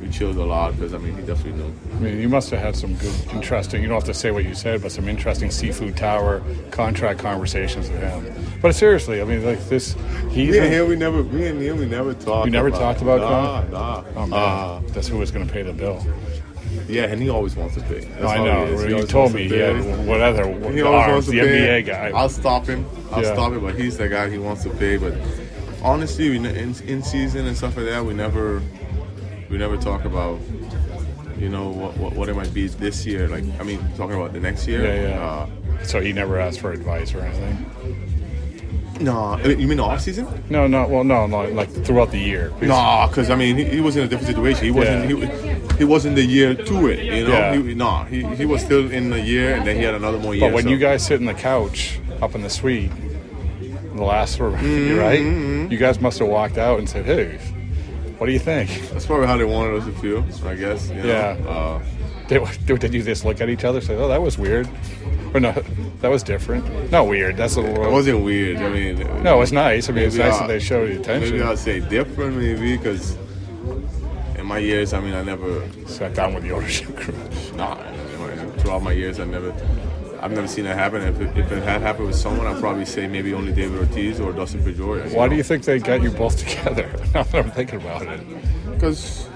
we 0.00 0.08
chilled 0.08 0.36
a 0.36 0.44
lot 0.44 0.74
because 0.76 0.94
I 0.94 0.98
mean, 0.98 1.14
he 1.14 1.22
definitely 1.22 1.62
knew. 1.62 1.74
I 1.96 1.98
mean, 2.00 2.20
you 2.20 2.28
must 2.28 2.50
have 2.50 2.60
had 2.60 2.76
some 2.76 2.94
good, 2.94 3.12
interesting. 3.32 3.82
You 3.82 3.88
don't 3.88 3.96
have 3.96 4.04
to 4.04 4.14
say 4.14 4.30
what 4.30 4.44
you 4.44 4.54
said, 4.54 4.80
but 4.80 4.92
some 4.92 5.08
interesting 5.08 5.50
seafood 5.50 5.96
tower 5.96 6.42
contract 6.70 7.18
conversations 7.20 7.90
with 7.90 8.00
him. 8.00 8.32
But 8.62 8.74
seriously, 8.74 9.20
I 9.20 9.24
mean, 9.24 9.44
like 9.44 9.62
this, 9.68 9.96
he's 10.30 10.52
Me 10.52 10.58
and 10.58 10.72
him, 10.72 10.88
we 10.88 10.96
never, 10.96 11.24
me 11.24 11.48
and 11.48 11.60
him, 11.60 11.78
we 11.78 11.86
never 11.86 12.14
talked. 12.14 12.46
You 12.46 12.52
never 12.52 12.68
about, 12.68 12.80
talked 12.80 13.02
about 13.02 13.20
nah, 13.20 13.60
Con? 13.62 13.70
nah. 13.72 14.04
Oh 14.16 14.26
man, 14.26 14.32
Uh, 14.32 14.80
that's 14.92 15.08
who 15.08 15.18
was 15.18 15.30
going 15.30 15.46
to 15.46 15.52
pay 15.52 15.62
the 15.62 15.72
bill. 15.72 16.04
Yeah, 16.88 17.04
and 17.04 17.20
he 17.22 17.28
always 17.28 17.56
wants 17.56 17.74
to 17.76 17.80
pay. 17.82 18.00
That's 18.00 18.24
I 18.24 18.44
know. 18.44 18.66
he 18.66 18.72
is. 18.94 19.02
He 19.02 19.06
told 19.08 19.34
me 19.34 19.48
he 19.48 19.56
had 19.56 20.06
whatever 20.06 20.44
He 20.72 20.82
always 20.82 21.02
arms, 21.02 21.12
wants 21.12 21.26
to 21.26 21.32
the. 21.32 21.38
NBA 21.40 21.86
guy. 21.86 22.10
I'll 22.14 22.28
stop 22.28 22.66
him. 22.66 22.86
I'll 23.12 23.22
Yeah. 23.22 23.32
stop 23.34 23.52
him, 23.52 23.60
but 23.60 23.74
he's 23.74 23.96
the 23.98 24.08
guy. 24.08 24.28
He 24.30 24.38
wants 24.38 24.62
to 24.64 24.70
pay. 24.70 24.96
But 24.96 25.14
honestly, 25.82 26.30
we, 26.30 26.36
in, 26.36 26.46
in 26.46 27.02
season 27.02 27.46
and 27.46 27.56
stuff 27.56 27.76
like 27.76 27.86
that, 27.86 28.04
we 28.04 28.14
never, 28.14 28.62
we 29.50 29.58
never 29.58 29.76
talk 29.76 30.04
about, 30.04 30.38
you 31.38 31.48
know, 31.48 31.68
what, 31.70 31.96
what, 31.96 32.12
what 32.14 32.28
it 32.28 32.34
might 32.36 32.52
be 32.54 32.66
this 32.68 33.04
year. 33.06 33.28
Like, 33.28 33.44
I 33.58 33.62
mean, 33.64 33.80
talking 33.96 34.16
about 34.16 34.32
the 34.32 34.40
next 34.40 34.66
year. 34.68 34.84
Yeah, 34.84 35.08
yeah. 35.10 35.20
Uh, 35.78 35.82
so 35.84 36.00
he 36.00 36.12
never 36.12 36.38
asked 36.38 36.60
for 36.60 36.72
advice 36.72 37.14
or 37.14 37.20
anything. 37.20 37.66
no, 39.00 39.38
you 39.38 39.66
mean 39.66 39.78
the 39.78 39.82
off 39.82 40.02
season? 40.02 40.26
No, 40.50 40.66
no. 40.66 40.86
Well, 40.86 41.04
no, 41.04 41.26
no. 41.26 41.44
Like 41.44 41.70
throughout 41.84 42.10
the 42.10 42.18
year. 42.18 42.52
No, 42.60 43.06
because 43.08 43.30
I 43.30 43.34
mean, 43.34 43.56
he, 43.56 43.64
he 43.64 43.80
was 43.80 43.96
in 43.96 44.02
a 44.04 44.08
different 44.08 44.28
situation. 44.28 44.64
He 44.64 44.70
wasn't. 44.70 45.08
Yeah. 45.10 45.26
He, 45.26 45.49
he 45.80 45.84
wasn't 45.84 46.14
the 46.14 46.24
year 46.24 46.54
to 46.54 46.86
it. 46.88 46.98
You 47.04 47.24
know. 47.26 47.32
Yeah. 47.32 47.54
He, 47.56 47.74
no, 47.74 48.04
he, 48.04 48.22
he 48.36 48.44
was 48.46 48.60
still 48.62 48.90
in 48.90 49.10
the 49.10 49.20
year, 49.20 49.54
and 49.56 49.66
then 49.66 49.76
he 49.76 49.82
had 49.82 49.94
another 49.94 50.18
more 50.18 50.34
year. 50.34 50.48
But 50.48 50.54
when 50.54 50.64
so- 50.64 50.70
you 50.70 50.78
guys 50.78 51.04
sit 51.04 51.18
in 51.20 51.26
the 51.26 51.34
couch 51.34 51.98
up 52.22 52.34
in 52.34 52.42
the 52.42 52.50
suite, 52.50 52.92
the 53.94 54.02
last 54.04 54.38
of, 54.40 54.52
Mm-hmm, 54.60 54.98
right? 54.98 55.70
You 55.72 55.78
guys 55.78 56.00
must 56.00 56.18
have 56.20 56.28
walked 56.28 56.58
out 56.58 56.78
and 56.78 56.88
said, 56.88 57.04
"Hey, 57.06 57.38
what 58.18 58.26
do 58.26 58.32
you 58.32 58.38
think?" 58.38 58.68
That's 58.92 59.06
probably 59.06 59.26
how 59.26 59.36
they 59.38 59.44
wanted 59.44 59.78
us 59.80 59.86
to 59.86 59.92
feel, 59.92 60.24
I 60.46 60.54
guess. 60.54 60.88
you 60.90 60.96
know? 61.02 61.06
Yeah. 61.06 61.48
Uh, 61.48 61.82
Did, 62.28 62.78
did 62.78 62.94
you 62.94 63.02
just 63.02 63.24
look 63.24 63.40
at 63.40 63.48
each 63.48 63.64
other 63.64 63.78
and 63.78 63.86
say, 63.86 63.96
"Oh, 63.96 64.06
that 64.08 64.22
was 64.22 64.38
weird," 64.38 64.68
or 65.34 65.40
no, 65.40 65.52
that 66.02 66.10
was 66.10 66.22
different? 66.22 66.64
Not 66.92 67.08
weird. 67.08 67.36
That's 67.36 67.56
a 67.56 67.60
little. 67.60 67.84
it 67.84 67.90
wasn't 67.90 68.22
weird. 68.24 68.58
I 68.58 68.68
mean. 68.68 69.22
No, 69.24 69.40
it's 69.42 69.50
nice. 69.52 69.88
I 69.88 69.92
mean, 69.92 70.04
it's 70.04 70.16
nice 70.16 70.34
I'll- 70.34 70.40
that 70.40 70.48
they 70.48 70.60
showed 70.60 70.90
attention. 70.90 71.32
Maybe 71.32 71.42
I'll 71.42 71.56
say 71.56 71.80
different, 71.80 72.36
maybe, 72.36 72.76
because 72.76 73.16
in 73.16 73.29
my 74.50 74.58
years, 74.58 74.92
I 74.92 75.00
mean, 75.00 75.14
I 75.14 75.22
never. 75.22 75.50
Sat 75.86 76.12
down 76.12 76.34
with 76.34 76.42
the 76.42 76.50
ownership 76.50 76.94
group. 76.96 77.16
Nah, 77.54 77.76
throughout 78.58 78.82
my 78.82 78.92
years, 78.92 79.20
I 79.20 79.24
never. 79.24 79.50
I've 80.20 80.32
never 80.32 80.48
seen 80.48 80.66
it 80.66 80.76
happen. 80.76 81.00
If 81.02 81.20
it, 81.20 81.38
if 81.38 81.52
it 81.52 81.62
had 81.62 81.80
happened 81.80 82.08
with 82.08 82.16
someone, 82.16 82.46
I'd 82.48 82.60
probably 82.60 82.84
say 82.84 83.06
maybe 83.06 83.32
only 83.32 83.52
David 83.52 83.78
Ortiz 83.78 84.18
or 84.20 84.32
Dustin 84.32 84.60
Pedroia. 84.62 85.14
Why 85.14 85.28
do 85.28 85.36
you 85.36 85.44
think 85.44 85.64
they 85.64 85.78
got 85.78 86.02
you 86.02 86.10
both 86.10 86.36
together? 86.44 86.86
now 87.14 87.22
that 87.22 87.44
I'm 87.44 87.50
thinking 87.52 87.80
about 87.80 88.02
it. 88.02 88.20
Because 88.72 89.28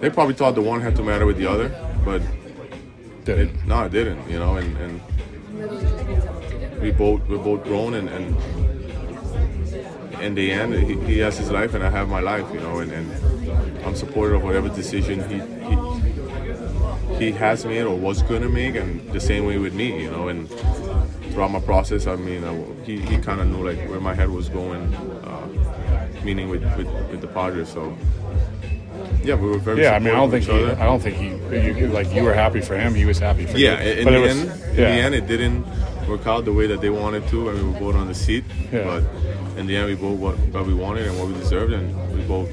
they 0.00 0.08
probably 0.10 0.34
thought 0.34 0.54
the 0.54 0.62
one 0.62 0.80
had 0.80 0.96
to 0.96 1.02
matter 1.02 1.26
with 1.26 1.36
the 1.36 1.46
other, 1.46 1.68
but 2.04 2.22
Did 3.24 3.38
it? 3.44 3.66
no, 3.66 3.84
it 3.84 3.92
didn't. 3.92 4.28
You 4.30 4.38
know, 4.38 4.56
and, 4.56 4.76
and 4.84 4.94
we 6.80 6.90
both 6.90 7.20
we're 7.28 7.44
both 7.50 7.62
grown, 7.64 7.94
and, 7.94 8.08
and 8.08 8.26
in 10.26 10.34
the 10.34 10.50
end, 10.50 10.74
he, 10.74 10.94
he 11.12 11.18
has 11.18 11.36
his 11.38 11.50
life, 11.50 11.74
and 11.74 11.84
I 11.84 11.90
have 11.90 12.08
my 12.08 12.20
life. 12.20 12.46
You 12.54 12.60
know, 12.60 12.78
and, 12.78 12.90
and 12.92 13.08
I'm 13.84 13.94
supportive 13.94 14.36
of 14.36 14.42
whatever 14.42 14.68
decision 14.68 15.20
he. 15.28 15.38
he 15.68 15.78
he 17.18 17.32
has 17.32 17.64
made 17.64 17.82
or 17.82 17.96
was 17.96 18.22
going 18.22 18.42
to 18.42 18.48
make, 18.48 18.76
and 18.76 19.00
the 19.12 19.18
same 19.20 19.44
way 19.46 19.58
with 19.58 19.74
me, 19.74 20.02
you 20.04 20.10
know. 20.10 20.28
And 20.28 20.48
throughout 21.32 21.50
my 21.50 21.58
process, 21.60 22.06
I 22.06 22.14
mean, 22.16 22.44
uh, 22.44 22.54
he, 22.84 23.00
he 23.00 23.18
kind 23.18 23.40
of 23.40 23.48
knew 23.48 23.66
like 23.68 23.78
where 23.88 23.98
my 24.00 24.14
head 24.14 24.30
was 24.30 24.48
going, 24.48 24.94
uh, 25.24 25.48
meaning 26.22 26.48
with, 26.48 26.62
with, 26.76 26.86
with 27.10 27.20
the 27.20 27.26
Padres. 27.26 27.70
So 27.70 27.96
yeah, 29.24 29.34
we 29.34 29.48
were 29.48 29.58
very 29.58 29.82
Yeah, 29.82 29.94
I 29.96 29.98
mean, 29.98 30.10
I 30.14 30.16
don't 30.16 30.30
think 30.30 30.44
he. 30.44 30.52
each 30.64 30.78
I 30.78 30.84
don't 30.84 31.00
think 31.00 31.16
he. 31.16 31.28
You, 31.80 31.88
like 31.88 32.12
you 32.14 32.22
were 32.22 32.34
happy 32.34 32.60
for 32.60 32.76
him, 32.78 32.94
he 32.94 33.04
was 33.04 33.18
happy 33.18 33.44
for 33.46 33.50
other. 33.50 33.58
Yeah, 33.58 33.82
you. 33.82 33.90
in, 33.92 34.04
But 34.04 34.10
the 34.12 34.20
was- 34.20 34.36
end, 34.38 34.50
in 34.70 34.76
the 34.76 34.82
end, 34.86 35.14
it 35.16 35.26
didn't 35.26 35.66
work 36.08 36.24
out 36.26 36.44
the 36.44 36.52
way 36.52 36.66
that 36.68 36.80
they 36.80 36.90
wanted 36.90 37.26
to, 37.28 37.48
I 37.48 37.52
and 37.52 37.58
mean, 37.62 37.66
we 37.66 37.72
were 37.74 37.92
both 37.92 37.96
on 38.00 38.06
the 38.06 38.14
seat. 38.14 38.44
Yeah. 38.72 38.84
But 38.84 39.58
in 39.58 39.66
the 39.66 39.76
end, 39.76 39.86
we 39.88 39.94
both 39.96 40.18
what, 40.20 40.38
what 40.54 40.66
we 40.66 40.74
wanted 40.74 41.06
and 41.08 41.18
what 41.18 41.26
we 41.28 41.34
deserved, 41.34 41.72
and 41.72 41.86
we 42.14 42.22
both 42.22 42.48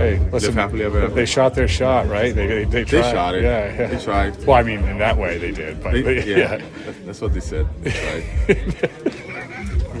Hey, 0.00 0.18
listen, 0.30 0.54
happily 0.54 0.84
ever 0.84 1.02
after. 1.02 1.14
They 1.14 1.26
shot 1.26 1.54
their 1.54 1.68
shot, 1.68 2.08
right? 2.08 2.34
They 2.34 2.46
they, 2.46 2.64
they, 2.64 2.84
They 2.84 3.02
shot 3.02 3.34
it. 3.34 3.42
Yeah, 3.42 3.72
yeah. 3.74 3.86
They 3.88 4.02
tried. 4.02 4.44
Well, 4.44 4.56
I 4.56 4.62
mean, 4.62 4.80
in 4.84 4.98
that 4.98 5.16
way 5.16 5.38
they 5.38 5.50
did, 5.52 5.82
but 5.82 5.92
They- 5.92 6.24
yeah, 6.26 6.56
yeah. 6.56 6.62
that's 7.04 7.20
what 7.20 7.32
they 7.34 7.40
said. 7.40 7.66
They 7.82 7.90
tried. 7.90 9.02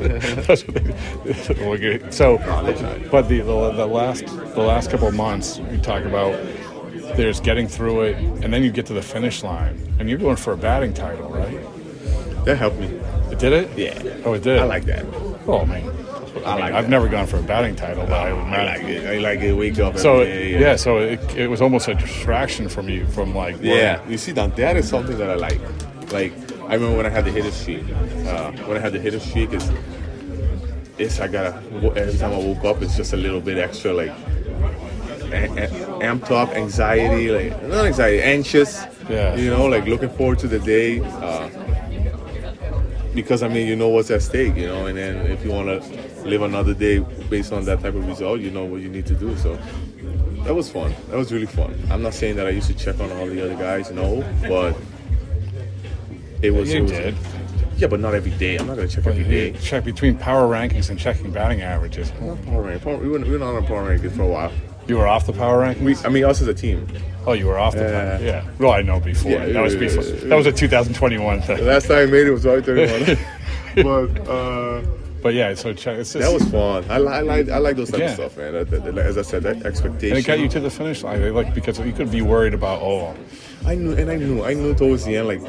That's 0.00 0.66
what 0.66 0.82
they- 0.82 1.66
We're 1.68 2.10
so, 2.10 2.38
oh, 2.42 2.98
but 3.10 3.28
the, 3.28 3.40
the 3.40 3.70
the 3.72 3.86
last 3.86 4.24
the 4.26 4.62
last 4.62 4.90
couple 4.90 5.06
of 5.08 5.14
months, 5.14 5.58
you 5.70 5.76
talk 5.76 6.04
about 6.04 6.32
there's 7.16 7.38
getting 7.40 7.68
through 7.68 8.02
it, 8.02 8.16
and 8.16 8.50
then 8.52 8.62
you 8.64 8.70
get 8.70 8.86
to 8.86 8.94
the 8.94 9.02
finish 9.02 9.42
line, 9.42 9.94
and 9.98 10.08
you're 10.08 10.18
going 10.18 10.36
for 10.36 10.54
a 10.54 10.56
batting 10.56 10.94
title, 10.94 11.28
right? 11.28 11.60
that 12.46 12.56
helped 12.56 12.78
me. 12.78 12.86
It 13.30 13.38
did 13.38 13.52
it? 13.52 13.78
Yeah. 13.78 14.22
Oh, 14.24 14.32
it 14.32 14.42
did. 14.42 14.58
I 14.58 14.64
like 14.64 14.84
that. 14.84 15.04
Oh, 15.46 15.64
man. 15.66 15.84
I, 16.50 16.54
mean, 16.54 16.64
like 16.64 16.74
I've 16.74 16.84
that. 16.84 16.90
never 16.90 17.08
gone 17.08 17.26
for 17.26 17.38
a 17.38 17.42
batting 17.42 17.76
title, 17.76 18.04
but 18.06 18.12
I, 18.14 18.28
I 18.30 18.64
like 18.64 18.82
it. 18.84 19.06
I 19.06 19.18
like 19.18 19.40
it. 19.40 19.52
Wake 19.54 19.78
up 19.78 19.96
So 19.98 20.24
day. 20.24 20.58
yeah, 20.60 20.76
so 20.76 20.98
it, 20.98 21.20
it 21.36 21.48
was 21.48 21.60
almost 21.62 21.88
a 21.88 21.94
distraction 21.94 22.68
from 22.68 22.88
you 22.88 23.06
from 23.08 23.34
like 23.34 23.56
Yeah, 23.60 24.06
you 24.08 24.18
see, 24.18 24.32
that 24.32 24.56
that 24.56 24.76
is 24.76 24.88
something 24.88 25.16
that 25.18 25.30
I 25.30 25.34
like. 25.34 25.60
Like, 26.12 26.32
I 26.68 26.74
remember 26.74 26.96
when 26.96 27.06
I 27.06 27.10
had 27.10 27.24
the 27.24 27.30
hitter 27.30 27.50
streak. 27.52 27.84
Uh, 28.26 28.50
when 28.66 28.76
I 28.76 28.80
had 28.80 28.92
the 28.92 28.98
hitter 29.00 29.20
streak, 29.20 29.52
is 29.52 29.70
it's 30.98 31.18
I 31.20 31.28
gotta 31.28 31.54
every 31.96 32.18
time 32.18 32.32
I 32.32 32.38
woke 32.38 32.64
up, 32.64 32.82
it's 32.82 32.96
just 32.96 33.12
a 33.12 33.16
little 33.16 33.40
bit 33.40 33.58
extra 33.58 33.92
like 33.92 34.12
amped 35.30 36.30
up, 36.30 36.50
anxiety, 36.50 37.30
like 37.30 37.62
not 37.68 37.86
anxiety, 37.86 38.22
anxious. 38.22 38.84
Yeah. 39.08 39.34
You 39.36 39.50
know, 39.50 39.66
like 39.66 39.86
looking 39.86 40.10
forward 40.10 40.38
to 40.40 40.48
the 40.48 40.58
day. 40.58 41.00
Uh, 41.00 41.48
because 43.14 43.42
I 43.42 43.48
mean, 43.48 43.66
you 43.66 43.74
know 43.74 43.88
what's 43.88 44.10
at 44.10 44.22
stake, 44.22 44.56
you 44.56 44.66
know, 44.68 44.86
and 44.86 44.96
then 44.96 45.26
if 45.26 45.44
you 45.44 45.50
want 45.50 45.66
to 45.68 46.09
live 46.24 46.42
another 46.42 46.74
day 46.74 46.98
based 47.28 47.52
on 47.52 47.64
that 47.64 47.80
type 47.80 47.94
of 47.94 48.06
result, 48.06 48.40
you 48.40 48.50
know 48.50 48.64
what 48.64 48.80
you 48.80 48.88
need 48.88 49.06
to 49.06 49.14
do. 49.14 49.36
So 49.36 49.58
that 50.44 50.54
was 50.54 50.70
fun. 50.70 50.94
That 51.08 51.16
was 51.16 51.32
really 51.32 51.46
fun. 51.46 51.78
I'm 51.90 52.02
not 52.02 52.14
saying 52.14 52.36
that 52.36 52.46
I 52.46 52.50
used 52.50 52.66
to 52.68 52.74
check 52.74 52.98
on 53.00 53.10
all 53.12 53.26
the 53.26 53.42
other 53.44 53.56
guys, 53.56 53.90
no, 53.90 54.22
but 54.42 54.76
it 56.42 56.50
was. 56.50 56.72
You 56.72 56.78
it 56.80 56.82
was 56.82 56.90
did. 56.92 57.14
Yeah, 57.76 57.86
but 57.88 58.00
not 58.00 58.14
every 58.14 58.32
day. 58.32 58.56
I'm 58.58 58.66
not 58.66 58.76
gonna 58.76 58.88
check 58.88 59.06
every 59.06 59.24
day. 59.24 59.52
check 59.52 59.84
between 59.84 60.16
power 60.18 60.46
rankings 60.46 60.90
and 60.90 60.98
checking 60.98 61.30
batting 61.32 61.62
averages. 61.62 62.10
Power 62.12 62.62
rank. 62.62 62.82
Power, 62.82 62.96
we, 62.98 63.08
were, 63.08 63.18
we 63.20 63.30
were 63.30 63.38
not 63.38 63.54
on 63.54 63.66
power 63.66 63.96
rankings 63.96 64.12
for 64.16 64.22
a 64.22 64.26
while. 64.26 64.52
You 64.86 64.98
were 64.98 65.06
off 65.06 65.24
the 65.26 65.32
power 65.32 65.62
rankings. 65.62 65.80
We, 65.82 65.96
I 66.04 66.08
mean, 66.10 66.24
us 66.24 66.42
as 66.42 66.48
a 66.48 66.54
team. 66.54 66.86
oh, 67.26 67.32
you 67.32 67.46
were 67.46 67.58
off 67.58 67.74
the 67.74 67.80
Yeah. 67.82 68.16
power. 68.18 68.24
Yeah. 68.24 68.44
Well, 68.58 68.72
I 68.72 68.82
know 68.82 69.00
before. 69.00 69.30
Yeah, 69.30 69.46
that 69.46 69.62
was 69.62 69.76
before. 69.76 70.02
yeah, 70.04 70.14
yeah. 70.14 70.28
That 70.28 70.36
was 70.36 70.46
a 70.46 70.52
2021 70.52 71.40
thing. 71.42 71.56
The 71.58 71.62
last 71.62 71.86
time 71.86 71.98
I 71.98 72.06
made 72.06 72.26
it 72.26 72.32
was 72.32 72.42
31. 72.44 73.18
but 73.76 74.28
uh, 74.28 74.82
but 75.22 75.34
yeah, 75.34 75.54
so 75.54 75.72
check. 75.72 75.98
It's 75.98 76.12
just, 76.12 76.24
that 76.24 76.32
was 76.32 76.44
fun. 76.50 76.84
I, 76.90 76.96
I 76.96 77.20
like 77.20 77.48
I 77.48 77.58
like 77.58 77.76
those 77.76 77.90
type 77.90 78.00
Yeah. 78.00 78.06
of 78.06 78.14
stuff, 78.14 78.36
man. 78.36 78.54
As 78.98 79.18
I 79.18 79.22
said, 79.22 79.42
that 79.44 79.64
expectation. 79.64 80.16
and 80.16 80.24
it 80.24 80.26
got 80.26 80.38
you 80.38 80.48
to 80.48 80.60
the 80.60 80.70
finish 80.70 81.02
line. 81.02 81.22
Eh, 81.22 81.30
like 81.30 81.54
because 81.54 81.78
you 81.80 81.92
could 81.92 82.10
be 82.10 82.22
worried 82.22 82.54
about 82.54 82.80
oh, 82.82 83.14
I 83.66 83.74
knew, 83.74 83.92
and 83.92 84.10
I 84.10 84.16
knew, 84.16 84.42
I 84.42 84.54
knew 84.54 84.74
towards 84.74 85.04
the 85.04 85.16
end, 85.18 85.28
like, 85.28 85.40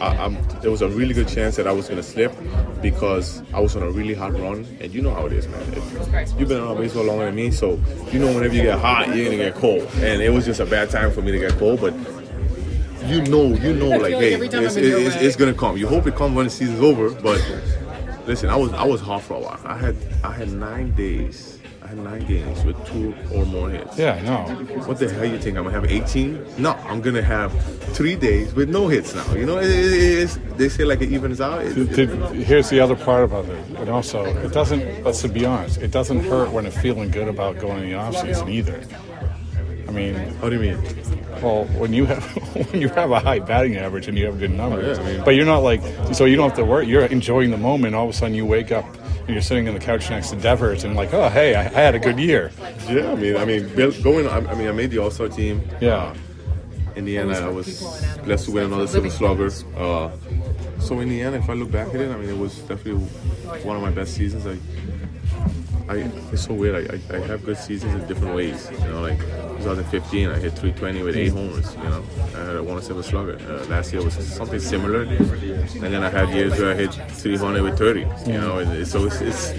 I, 0.00 0.16
I'm, 0.16 0.38
there 0.60 0.70
was 0.70 0.80
a 0.80 0.88
really 0.88 1.12
good 1.12 1.26
chance 1.26 1.56
that 1.56 1.66
I 1.66 1.72
was 1.72 1.88
gonna 1.88 2.04
slip 2.04 2.32
because 2.80 3.42
I 3.52 3.58
was 3.58 3.74
on 3.74 3.82
a 3.82 3.90
really 3.90 4.14
hot 4.14 4.32
run, 4.38 4.64
and 4.80 4.94
you 4.94 5.02
know 5.02 5.12
how 5.12 5.26
it 5.26 5.32
is, 5.32 5.48
man. 5.48 5.60
If 5.72 6.38
you've 6.38 6.48
been 6.48 6.60
around 6.62 6.76
baseball 6.76 7.02
longer 7.04 7.24
than 7.24 7.34
me, 7.34 7.50
so 7.50 7.80
you 8.12 8.20
know 8.20 8.28
whenever 8.32 8.54
you 8.54 8.62
get 8.62 8.78
hot, 8.78 9.08
you're 9.14 9.24
gonna 9.24 9.36
get 9.38 9.54
cold, 9.56 9.82
and 9.96 10.22
it 10.22 10.30
was 10.32 10.44
just 10.44 10.60
a 10.60 10.66
bad 10.66 10.90
time 10.90 11.10
for 11.10 11.20
me 11.22 11.32
to 11.32 11.38
get 11.38 11.52
cold, 11.58 11.80
but. 11.80 11.94
You 13.06 13.22
know, 13.22 13.44
you 13.54 13.72
know, 13.72 13.88
like, 13.96 14.12
hey, 14.12 14.34
it's, 14.34 14.76
it's, 14.76 15.16
it's 15.16 15.36
gonna 15.36 15.54
come. 15.54 15.78
You 15.78 15.86
hope 15.88 16.06
it 16.06 16.14
comes 16.14 16.34
when 16.36 16.44
the 16.44 16.50
season's 16.50 16.80
over, 16.82 17.08
but 17.08 17.38
listen, 18.28 18.48
I 18.48 18.56
was 18.56 18.72
I 18.72 18.84
was 18.84 19.00
hot 19.00 19.22
for 19.22 19.34
a 19.34 19.40
while. 19.40 19.60
I 19.64 19.76
had 19.76 19.96
I 20.22 20.32
had 20.32 20.50
nine 20.52 20.92
days. 20.92 21.58
I 21.82 21.92
had 21.92 21.98
nine 21.98 22.26
games 22.26 22.62
with 22.64 22.76
two 22.86 23.14
or 23.34 23.46
more 23.46 23.70
hits. 23.70 23.96
yeah, 23.98 24.20
no. 24.22 24.42
What 24.84 24.98
the 24.98 25.08
hell 25.10 25.24
you 25.24 25.38
think 25.38 25.56
I'm 25.56 25.64
gonna 25.64 25.74
have 25.80 25.90
18? 25.90 26.44
No, 26.58 26.72
I'm 26.90 27.00
gonna 27.00 27.22
have 27.22 27.50
three 27.96 28.14
days 28.14 28.52
with 28.54 28.68
no 28.68 28.88
hits 28.88 29.14
now. 29.14 29.32
You 29.32 29.46
know, 29.46 29.56
it, 29.58 29.70
it, 29.70 30.18
it's, 30.22 30.38
they 30.58 30.68
say 30.68 30.84
like 30.84 31.00
it 31.00 31.10
evens 31.10 31.40
out. 31.40 31.64
It, 31.64 31.74
Did- 31.74 31.92
did- 31.94 32.32
here's 32.50 32.68
the 32.68 32.78
other 32.80 32.94
part 32.94 33.24
about 33.24 33.46
it, 33.46 33.64
and 33.78 33.88
also 33.88 34.22
it 34.26 34.52
doesn't. 34.52 35.02
Let's 35.02 35.26
be 35.26 35.46
honest, 35.46 35.78
it 35.80 35.90
doesn't 35.90 36.20
hurt 36.24 36.52
when 36.52 36.66
it's 36.66 36.76
feeling 36.78 37.10
good 37.10 37.26
about 37.28 37.58
going 37.58 37.84
in 37.84 37.88
the 37.90 37.94
off 37.94 38.14
season 38.16 38.48
either. 38.50 38.78
I 39.88 39.90
mean, 39.90 40.14
what 40.40 40.50
do 40.50 40.56
you 40.60 40.74
mean? 40.74 40.78
Well, 41.42 41.64
when 41.78 41.92
you 41.92 42.04
have 42.06 42.24
when 42.72 42.80
you 42.80 42.88
have 42.90 43.10
a 43.10 43.20
high 43.20 43.38
batting 43.38 43.76
average 43.76 44.08
and 44.08 44.16
you 44.18 44.26
have 44.26 44.38
good 44.38 44.50
numbers, 44.50 44.98
Oh, 44.98 45.02
yeah, 45.02 45.08
I 45.08 45.12
mean- 45.14 45.24
but 45.24 45.34
you're 45.34 45.46
not 45.46 45.58
like 45.62 45.80
so 46.14 46.24
you 46.24 46.36
don't 46.36 46.48
have 46.48 46.58
to 46.58 46.64
worry. 46.64 46.86
You're 46.86 47.04
enjoying 47.06 47.50
the 47.50 47.56
moment. 47.58 47.94
All 47.94 48.04
of 48.08 48.10
a 48.10 48.12
sudden, 48.12 48.34
you 48.34 48.44
wake 48.46 48.72
up 48.72 48.84
and 49.20 49.28
you're 49.30 49.42
sitting 49.42 49.68
on 49.68 49.74
the 49.74 49.80
couch 49.80 50.08
next 50.10 50.30
to 50.30 50.36
Devers 50.36 50.84
and 50.84 50.96
like, 50.96 51.12
oh 51.14 51.28
hey, 51.28 51.54
I, 51.54 51.62
I 51.66 51.68
had 51.68 51.94
a 51.94 51.98
good 51.98 52.18
year. 52.18 52.50
Yeah, 52.88 53.12
I 53.12 53.14
mean, 53.14 53.36
I 53.36 53.44
mean, 53.44 53.74
going. 54.02 54.26
I 54.28 54.40
mean, 54.54 54.68
I 54.68 54.72
made 54.72 54.90
the 54.90 54.98
All 54.98 55.10
Star 55.10 55.28
team. 55.28 55.62
Yeah. 55.80 56.14
In 56.96 57.04
the 57.04 57.16
end, 57.18 57.32
I 57.32 57.48
was 57.48 57.80
blessed 58.24 58.46
to 58.46 58.50
win 58.50 58.64
another 58.64 58.88
Silver 58.88 59.10
Slugger. 59.10 59.50
Uh, 59.76 60.10
so 60.78 61.00
in 61.00 61.08
the 61.08 61.20
end, 61.20 61.36
if 61.36 61.48
I 61.48 61.54
look 61.54 61.70
back 61.70 61.88
at 61.88 61.96
it, 61.96 62.10
I 62.10 62.16
mean, 62.16 62.30
it 62.30 62.38
was 62.38 62.58
definitely 62.60 63.04
one 63.64 63.76
of 63.76 63.82
my 63.82 63.90
best 63.90 64.14
seasons. 64.14 64.46
I, 64.46 64.56
I 65.92 65.96
it's 66.32 66.44
so 66.44 66.54
weird. 66.54 66.90
I, 66.90 67.14
I, 67.14 67.18
I 67.18 67.26
have 67.26 67.44
good 67.44 67.56
seasons 67.56 67.94
in 67.94 68.06
different 68.06 68.34
ways. 68.34 68.70
You 68.70 68.88
know, 68.88 69.00
like 69.00 69.18
2015, 69.18 70.28
I 70.28 70.38
hit 70.38 70.52
320 70.52 71.02
with 71.02 71.16
eight 71.16 71.28
homers. 71.28 71.74
You 71.74 71.82
know, 71.84 72.04
I 72.34 72.44
had 72.44 72.56
a 72.56 72.62
one 72.62 72.80
Silver 72.82 73.02
Slugger. 73.02 73.38
Uh, 73.48 73.64
last 73.66 73.92
year 73.92 74.04
was 74.04 74.14
something 74.14 74.60
similar, 74.60 75.02
and 75.02 75.82
then 75.82 76.02
I 76.02 76.10
had 76.10 76.28
years 76.30 76.58
where 76.58 76.72
I 76.72 76.74
hit 76.74 76.92
300 76.92 77.62
with 77.62 77.78
30. 77.78 78.00
You 78.26 78.40
know, 78.40 78.58
and 78.58 78.86
so 78.86 79.06
it's. 79.06 79.20
it's 79.20 79.52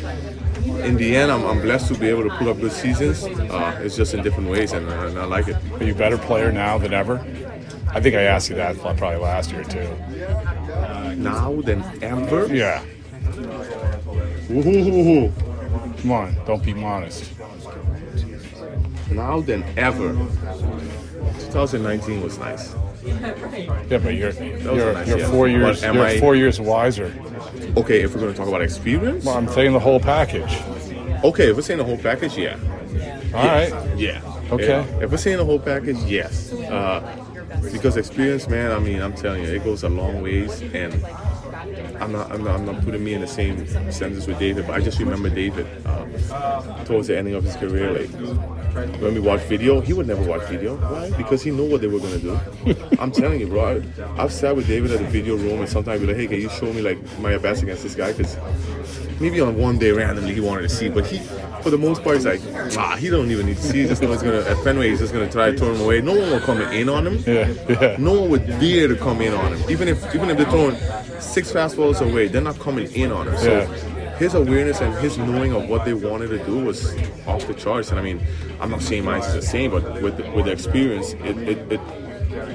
in 0.60 0.98
the 0.98 1.16
end, 1.16 1.32
I'm, 1.32 1.44
I'm 1.46 1.62
blessed 1.62 1.94
to 1.94 2.00
be 2.00 2.08
able 2.08 2.24
to 2.24 2.30
put 2.38 2.48
up 2.48 2.60
good 2.60 2.72
seasons. 2.72 3.24
Uh, 3.24 3.80
it's 3.82 3.96
just 3.96 4.14
in 4.14 4.24
different 4.24 4.50
ways, 4.50 4.72
and, 4.72 4.88
uh, 4.88 5.08
and 5.08 5.18
I 5.18 5.26
like 5.26 5.48
it. 5.48 5.58
Are 5.74 5.84
you 5.84 5.94
a 5.94 5.98
better 5.98 6.18
player 6.18 6.52
now 6.52 6.78
than 6.78 6.94
ever? 6.94 7.20
I 7.92 8.00
think 8.00 8.16
I 8.16 8.24
asked 8.24 8.50
you 8.50 8.56
that 8.58 8.78
probably 8.78 9.16
last 9.16 9.52
year 9.52 9.64
too. 9.64 9.88
Now 11.20 11.62
than 11.62 11.84
ever? 12.02 12.48
Yeah. 12.54 12.84
Ooh. 14.50 15.32
Come 16.02 16.12
on, 16.12 16.36
don't 16.46 16.64
be 16.64 16.74
modest. 16.74 17.32
Now 19.12 19.42
than 19.42 19.64
ever. 19.78 20.14
2019 21.52 22.22
was 22.22 22.38
nice. 22.38 22.74
Yeah, 23.04 23.98
but 23.98 24.14
you're 24.16 24.32
you're, 24.32 24.94
nice 24.94 25.08
you're 25.08 25.28
four 25.28 25.48
years 25.48 25.82
you're 25.82 26.06
I- 26.06 26.20
four 26.20 26.36
years 26.36 26.60
wiser. 26.62 27.14
Okay, 27.76 28.02
if 28.02 28.14
we're 28.14 28.22
going 28.22 28.32
to 28.32 28.38
talk 28.38 28.48
about 28.48 28.62
experience. 28.62 29.26
Well, 29.26 29.38
I'm 29.38 29.48
saying 29.50 29.74
the 29.74 29.80
whole 29.80 30.00
package. 30.00 30.58
Okay, 31.24 31.50
if 31.50 31.56
we're 31.56 31.62
saying 31.62 31.80
the 31.80 31.84
whole 31.84 31.98
package, 31.98 32.38
yeah. 32.38 32.58
All 33.34 33.46
right. 33.46 33.98
Yeah. 33.98 34.22
Okay. 34.52 34.68
Yeah. 34.68 35.04
If 35.04 35.12
we're 35.12 35.18
saying 35.18 35.38
the 35.38 35.46
whole 35.46 35.60
package, 35.60 35.98
yes. 36.04 36.54
Uh, 36.54 37.02
because 37.72 37.98
experience, 37.98 38.48
man, 38.48 38.72
I 38.72 38.80
mean, 38.80 39.02
I'm 39.02 39.14
telling 39.14 39.44
you, 39.44 39.50
it 39.50 39.64
goes 39.64 39.84
a 39.84 39.90
long 39.90 40.22
ways, 40.22 40.62
and 40.62 40.94
I'm 42.02 42.12
not, 42.12 42.32
I'm 42.32 42.44
not, 42.44 42.60
I'm 42.60 42.66
not 42.66 42.82
putting 42.84 43.04
me 43.04 43.14
in 43.14 43.22
the 43.22 43.28
same 43.28 43.68
sentence 43.92 44.28
with 44.28 44.40
David, 44.40 44.68
but 44.68 44.76
I 44.76 44.82
just 44.82 45.00
remember 45.00 45.30
David 45.30 45.68
uh, 45.86 46.84
towards 46.86 47.08
the 47.08 47.18
ending 47.18 47.36
of 47.36 47.44
his 47.44 47.56
career, 47.56 47.92
like 47.92 48.10
when 49.02 49.14
we 49.14 49.20
watch 49.20 49.42
video, 49.42 49.82
he 49.82 49.94
would 49.94 50.08
never 50.08 50.24
watch 50.24 50.48
video. 50.48 50.76
Why? 50.78 51.12
Because 51.18 51.44
he 51.44 51.52
knew 51.52 51.70
what 51.70 51.82
they 51.82 51.88
were 51.88 52.00
gonna 52.00 52.20
do. 52.20 52.40
I'm 53.00 53.12
telling 53.12 53.40
you, 53.40 53.48
bro. 53.48 53.82
I, 53.98 54.22
I've 54.22 54.32
sat 54.32 54.56
with 54.56 54.68
David 54.68 54.92
at 54.92 55.00
the 55.00 55.08
video 55.08 55.36
room, 55.36 55.60
and 55.60 55.70
sometimes 55.70 55.96
I'd 55.96 56.06
be 56.06 56.08
like, 56.08 56.18
"Hey, 56.18 56.28
can 56.28 56.40
you 56.40 56.50
show 56.50 56.72
me 56.72 56.82
like 56.82 56.98
my 57.20 57.38
best 57.38 57.64
against 57.64 57.84
this 57.84 57.96
guy?" 57.96 58.14
Because 58.14 58.38
maybe 59.20 59.42
on 59.42 59.58
one 59.58 59.78
day 59.80 59.92
randomly 59.92 60.34
he 60.34 60.40
wanted 60.40 60.64
to 60.64 60.70
see, 60.70 60.90
but 60.90 61.06
he, 61.06 61.18
for 61.62 61.70
the 61.70 61.78
most 61.78 62.04
part, 62.04 62.16
he's 62.18 62.26
like, 62.26 62.42
ah, 62.78 62.96
he 62.96 63.10
don't 63.10 63.30
even 63.32 63.46
need 63.46 63.58
to 63.58 63.64
see. 63.64 63.82
He 63.82 63.88
just 63.88 64.02
knows 64.02 64.22
he's 64.22 64.32
gonna 64.32 64.42
at 64.50 64.58
Fenway. 64.64 64.90
He's 64.90 65.00
just 65.00 65.14
gonna 65.14 65.30
try 65.30 65.52
to 65.52 65.58
turn 65.58 65.76
him 65.76 65.82
away. 65.82 66.02
No 66.02 66.14
one 66.18 66.30
will 66.32 66.40
come 66.40 66.62
in 66.62 66.90
on 66.90 67.06
him. 67.08 67.24
Yeah, 67.28 67.54
yeah. 67.70 67.96
No 68.00 68.22
one 68.22 68.30
would 68.32 68.46
dare 68.60 68.88
to 68.88 68.96
come 68.96 69.22
in 69.22 69.34
on 69.34 69.54
him. 69.56 69.70
Even 69.70 69.88
if 69.88 70.04
even 70.16 70.30
if 70.30 70.38
they're 70.38 70.50
throwing 70.50 70.76
six 71.20 71.52
fastballs 71.52 72.02
away, 72.02 72.28
they're 72.28 72.42
not 72.42 72.60
coming 72.60 72.92
in 72.94 73.12
on 73.12 73.28
him. 73.28 73.38
So 73.38 73.52
Yeah. 73.52 74.18
his 74.18 74.34
awareness 74.34 74.82
and 74.82 74.94
his 75.00 75.18
knowing 75.18 75.54
of 75.54 75.70
what 75.70 75.86
they 75.86 75.94
wanted 75.94 76.30
to 76.30 76.40
do 76.46 76.60
was 76.66 76.96
off 77.28 77.46
the 77.48 77.54
charts. 77.54 77.90
And 77.92 78.00
I 78.00 78.04
mean, 78.04 78.20
I'm 78.60 78.70
not 78.72 78.82
saying 78.82 79.06
mine's 79.06 79.32
the 79.34 79.42
same, 79.42 79.72
but 79.72 80.02
with 80.02 80.18
the, 80.18 80.30
with 80.32 80.46
the 80.46 80.52
experience, 80.52 81.14
it, 81.24 81.38
it, 81.38 81.72
it 81.72 81.82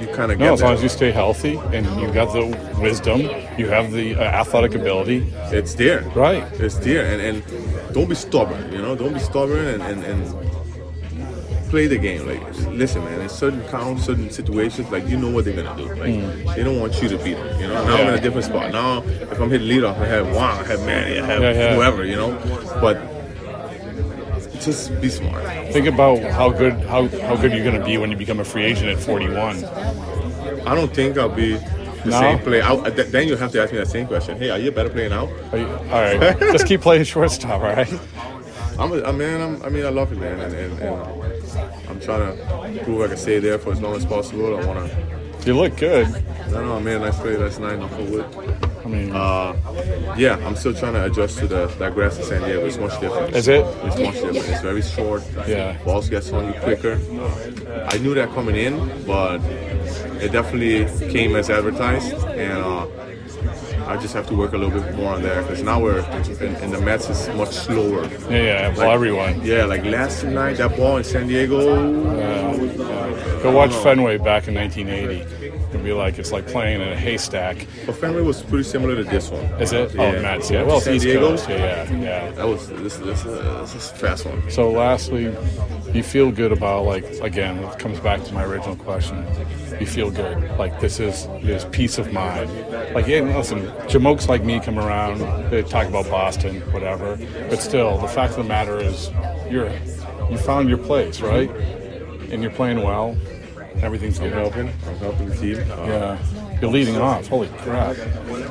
you 0.00 0.06
kind 0.08 0.32
of 0.32 0.38
get 0.38 0.46
No, 0.46 0.52
as 0.54 0.62
long 0.62 0.70
that. 0.72 0.76
as 0.78 0.82
you 0.82 0.88
stay 0.88 1.10
healthy 1.10 1.56
and 1.72 1.84
you 2.00 2.10
got 2.12 2.32
the 2.32 2.46
wisdom, 2.80 3.20
you 3.58 3.68
have 3.68 3.92
the 3.92 4.14
uh, 4.16 4.22
athletic 4.22 4.74
ability. 4.74 5.26
It's 5.52 5.74
there. 5.74 6.02
Right. 6.14 6.42
It's 6.60 6.76
there. 6.76 7.04
And, 7.06 7.20
and 7.20 7.94
don't 7.94 8.08
be 8.08 8.14
stubborn, 8.14 8.72
you 8.72 8.78
know? 8.78 8.94
Don't 8.96 9.12
be 9.14 9.20
stubborn 9.20 9.66
and, 9.66 9.82
and, 9.82 10.04
and 10.04 11.70
play 11.70 11.86
the 11.86 11.96
game. 11.98 12.26
Like, 12.26 12.42
listen, 12.68 13.04
man, 13.04 13.20
in 13.20 13.28
certain 13.28 13.62
counts, 13.68 14.04
certain 14.04 14.30
situations, 14.30 14.90
like, 14.90 15.06
you 15.08 15.16
know 15.16 15.30
what 15.30 15.44
they're 15.44 15.54
going 15.54 15.76
to 15.76 15.82
do. 15.84 15.94
Like, 15.94 16.54
they 16.56 16.62
don't 16.62 16.78
want 16.80 17.00
you 17.02 17.08
to 17.08 17.18
beat 17.18 17.34
them, 17.34 17.60
you 17.60 17.68
know? 17.68 17.84
Now 17.84 17.96
I'm 17.96 18.08
in 18.08 18.14
a 18.14 18.20
different 18.20 18.46
spot. 18.46 18.72
Now, 18.72 19.02
if 19.02 19.40
I'm 19.40 19.50
hitting 19.50 19.68
leadoff, 19.68 19.98
I 19.98 20.06
have 20.06 20.26
Juan, 20.34 20.64
I 20.64 20.66
have 20.68 20.80
Manny, 20.86 21.18
I 21.18 21.26
have 21.26 21.42
Yeah, 21.42 21.52
yeah. 21.52 21.74
whoever, 21.76 22.04
you 22.04 22.16
know? 22.16 22.32
But 22.80 22.98
just 24.60 25.00
be 25.00 25.08
smart. 25.08 25.44
Think 25.72 25.86
about 25.86 26.20
how 26.32 26.50
good 26.50 26.74
how, 26.86 27.08
how 27.08 27.36
good 27.36 27.52
you're 27.52 27.64
going 27.64 27.78
to 27.78 27.84
be 27.84 27.98
when 27.98 28.10
you 28.10 28.16
become 28.16 28.40
a 28.40 28.44
free 28.44 28.64
agent 28.64 28.88
at 28.90 28.98
41. 28.98 29.64
I 30.66 30.74
don't 30.74 30.94
think 30.94 31.18
I'll 31.18 31.28
be 31.28 31.54
the 31.56 32.10
No? 32.10 32.20
same 32.20 32.38
player. 32.38 32.62
I, 32.62 32.90
th- 32.90 33.08
then 33.08 33.28
you 33.28 33.36
have 33.36 33.52
to 33.52 33.62
ask 33.62 33.72
me 33.72 33.78
that 33.78 33.88
same 33.88 34.06
question. 34.06 34.36
Hey, 34.38 34.50
are 34.50 34.58
you 34.58 34.68
a 34.68 34.72
better 34.72 34.90
player 34.90 35.08
now? 35.08 35.28
Are 35.52 35.58
you- 35.58 35.66
all 35.68 36.02
right, 36.02 36.38
just 36.52 36.66
keep 36.66 36.80
playing 36.82 37.04
shortstop. 37.14 37.50
All 37.50 37.60
right. 37.60 37.92
I'm 38.78 38.90
a, 38.92 39.04
I 39.04 39.12
mean, 39.12 39.40
I'm, 39.40 39.62
I 39.62 39.68
mean, 39.68 39.86
I 39.86 39.90
love 39.90 40.10
it, 40.12 40.18
man, 40.18 40.40
and, 40.40 40.52
and, 40.52 40.78
and 40.80 41.88
I'm 41.88 42.00
trying 42.00 42.36
to 42.36 42.84
prove 42.84 43.02
I 43.02 43.06
can 43.08 43.16
stay 43.16 43.38
there 43.38 43.58
for 43.58 43.72
as 43.72 43.80
long 43.80 43.94
as 43.94 44.04
possible. 44.04 44.56
I 44.58 44.66
want 44.66 44.90
to. 44.90 45.13
You 45.44 45.54
look 45.54 45.76
good. 45.76 46.08
No, 46.50 46.64
no, 46.64 46.80
man, 46.80 47.00
nice 47.02 47.18
play 47.18 47.36
That's 47.36 47.58
night. 47.58 47.78
Knock 47.78 47.92
on 47.92 48.10
wood. 48.10 48.24
I 48.84 48.88
mean, 48.88 49.12
Uh, 49.14 49.54
yeah, 50.16 50.36
I'm 50.46 50.56
still 50.56 50.72
trying 50.74 50.94
to 50.94 51.04
adjust 51.04 51.38
to 51.38 51.46
the 51.46 51.66
that 51.78 51.94
grass 51.94 52.16
in 52.18 52.24
San 52.24 52.42
Diego. 52.42 52.64
It's 52.66 52.78
much 52.78 52.98
different. 53.00 53.34
Is 53.36 53.48
it? 53.48 53.64
It's 53.84 53.98
much 53.98 54.14
different. 54.14 54.36
It's 54.48 54.60
very 54.62 54.82
short. 54.82 55.22
Yeah. 55.46 55.76
Balls 55.84 56.08
gets 56.08 56.32
on 56.32 56.46
you 56.52 56.58
quicker. 56.60 56.98
I 57.92 57.98
knew 57.98 58.14
that 58.14 58.30
coming 58.34 58.56
in, 58.56 58.74
but 59.06 59.40
it 60.22 60.32
definitely 60.32 60.86
came 61.12 61.36
as 61.36 61.50
advertised, 61.50 62.12
and 62.28 62.58
uh, 62.58 62.86
I 63.86 63.96
just 63.98 64.14
have 64.14 64.26
to 64.28 64.34
work 64.36 64.52
a 64.52 64.56
little 64.58 64.80
bit 64.80 64.94
more 64.94 65.12
on 65.14 65.22
that 65.22 65.42
because 65.46 65.62
now 65.62 65.80
we're 65.80 65.98
in, 66.00 66.54
in 66.56 66.70
the 66.70 66.80
Mets 66.80 67.08
is 67.10 67.28
much 67.36 67.50
slower. 67.52 68.04
yeah, 68.30 68.30
yeah. 68.30 68.68
Well, 68.68 68.78
Like- 68.78 68.94
everyone. 68.94 69.44
Yeah, 69.44 69.64
like 69.64 69.84
last 69.84 70.24
night, 70.24 70.56
that 70.56 70.76
ball 70.76 70.96
in 70.96 71.04
San 71.04 71.26
Diego. 71.28 71.58
Go 73.42 73.50
watch. 73.50 73.72
Fenway 73.74 74.16
back 74.18 74.48
in 74.48 74.54
1980. 74.54 75.44
It'll 75.70 75.84
be 75.84 75.92
like 75.92 76.18
it's 76.18 76.32
like 76.32 76.46
playing 76.46 76.80
in 76.80 76.88
a 76.88 76.96
haystack. 76.96 77.66
But 77.84 77.96
Fenway 77.96 78.22
was 78.22 78.42
pretty 78.42 78.64
similar 78.64 78.96
to 78.96 79.04
this 79.04 79.28
one. 79.30 79.44
Is 79.60 79.72
it? 79.72 79.94
Oh, 79.98 80.12
Mets. 80.22 80.50
Yeah. 80.50 80.62
Well, 80.62 80.80
San 80.80 80.94
East 80.94 81.04
Diego. 81.04 81.30
Coast. 81.30 81.48
Yeah, 81.48 81.56
yeah, 81.90 82.00
yeah. 82.00 82.30
That 82.30 82.46
was 82.48 82.68
this. 82.68 82.96
This, 82.96 83.24
uh, 83.26 83.58
this 83.62 83.74
is 83.74 83.90
a 83.90 83.94
fast 83.96 84.24
one. 84.24 84.50
So, 84.50 84.70
lastly, 84.70 85.26
you 85.94 86.02
feel 86.02 86.32
good 86.32 86.50
about 86.50 86.84
like 86.84 87.04
again. 87.22 87.58
It 87.58 87.78
comes 87.78 88.00
back 88.00 88.24
to 88.24 88.34
my 88.34 88.44
original 88.44 88.76
question. 88.76 89.24
You 89.78 89.86
feel 89.86 90.10
good, 90.10 90.50
like 90.58 90.80
this 90.80 90.98
is 91.00 91.26
this 91.42 91.64
peace 91.70 91.98
of 91.98 92.12
mind. 92.12 92.50
Like, 92.94 93.06
yeah, 93.06 93.20
listen, 93.20 93.66
jamokes 93.88 94.28
like 94.28 94.44
me 94.44 94.60
come 94.60 94.78
around. 94.78 95.20
They 95.50 95.62
talk 95.62 95.86
about 95.86 96.08
Boston, 96.10 96.60
whatever. 96.72 97.16
But 97.48 97.60
still, 97.60 97.98
the 97.98 98.08
fact 98.08 98.32
of 98.32 98.38
the 98.38 98.44
matter 98.44 98.78
is, 98.78 99.10
you're 99.48 99.70
you 100.30 100.38
found 100.38 100.68
your 100.68 100.78
place, 100.78 101.20
right? 101.20 101.50
And 102.30 102.42
you're 102.42 102.50
playing 102.50 102.82
well. 102.82 103.16
Everything's 103.82 104.18
I'm 104.18 104.28
good. 104.28 104.38
helping. 104.38 104.68
I'm 104.88 104.96
helping 104.98 105.28
the 105.28 105.36
team. 105.36 105.56
Uh, 105.70 105.86
Yeah, 105.86 106.58
you're 106.60 106.70
leading 106.70 106.96
off. 106.96 107.26
Holy 107.28 107.48
crap! 107.58 107.96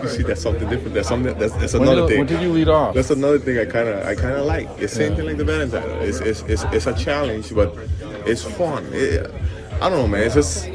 You 0.03 0.09
see, 0.09 0.23
that's 0.23 0.41
something 0.41 0.69
different. 0.69 0.93
That's 0.93 1.07
something. 1.07 1.37
That's, 1.37 1.53
that's 1.53 1.73
When 1.73 1.83
another 1.83 2.01
did- 2.01 2.09
thing. 2.09 2.17
when 2.19 2.27
did 2.27 2.41
you 2.41 2.51
lead 2.51 2.69
off? 2.69 2.93
That's 2.95 3.09
another 3.09 3.39
thing 3.39 3.57
I 3.57 3.65
kind 3.65 3.87
of 3.89 4.05
I 4.05 4.15
kind 4.15 4.35
of 4.35 4.45
like. 4.45 4.69
It's 4.77 4.93
same 4.93 5.11
Yeah. 5.11 5.17
thing 5.17 5.25
like 5.25 5.37
the 5.37 5.45
title. 5.71 6.01
It's 6.01 6.19
it's, 6.19 6.41
it's 6.43 6.63
it's 6.65 6.87
a 6.87 6.93
challenge, 6.93 7.53
but 7.55 7.75
it's 8.25 8.43
fun. 8.43 8.85
It, 8.91 9.31
I 9.81 9.89
don't 9.89 9.97
know, 9.99 10.07
man. 10.07 10.23
It's 10.23 10.35
just 10.35 10.69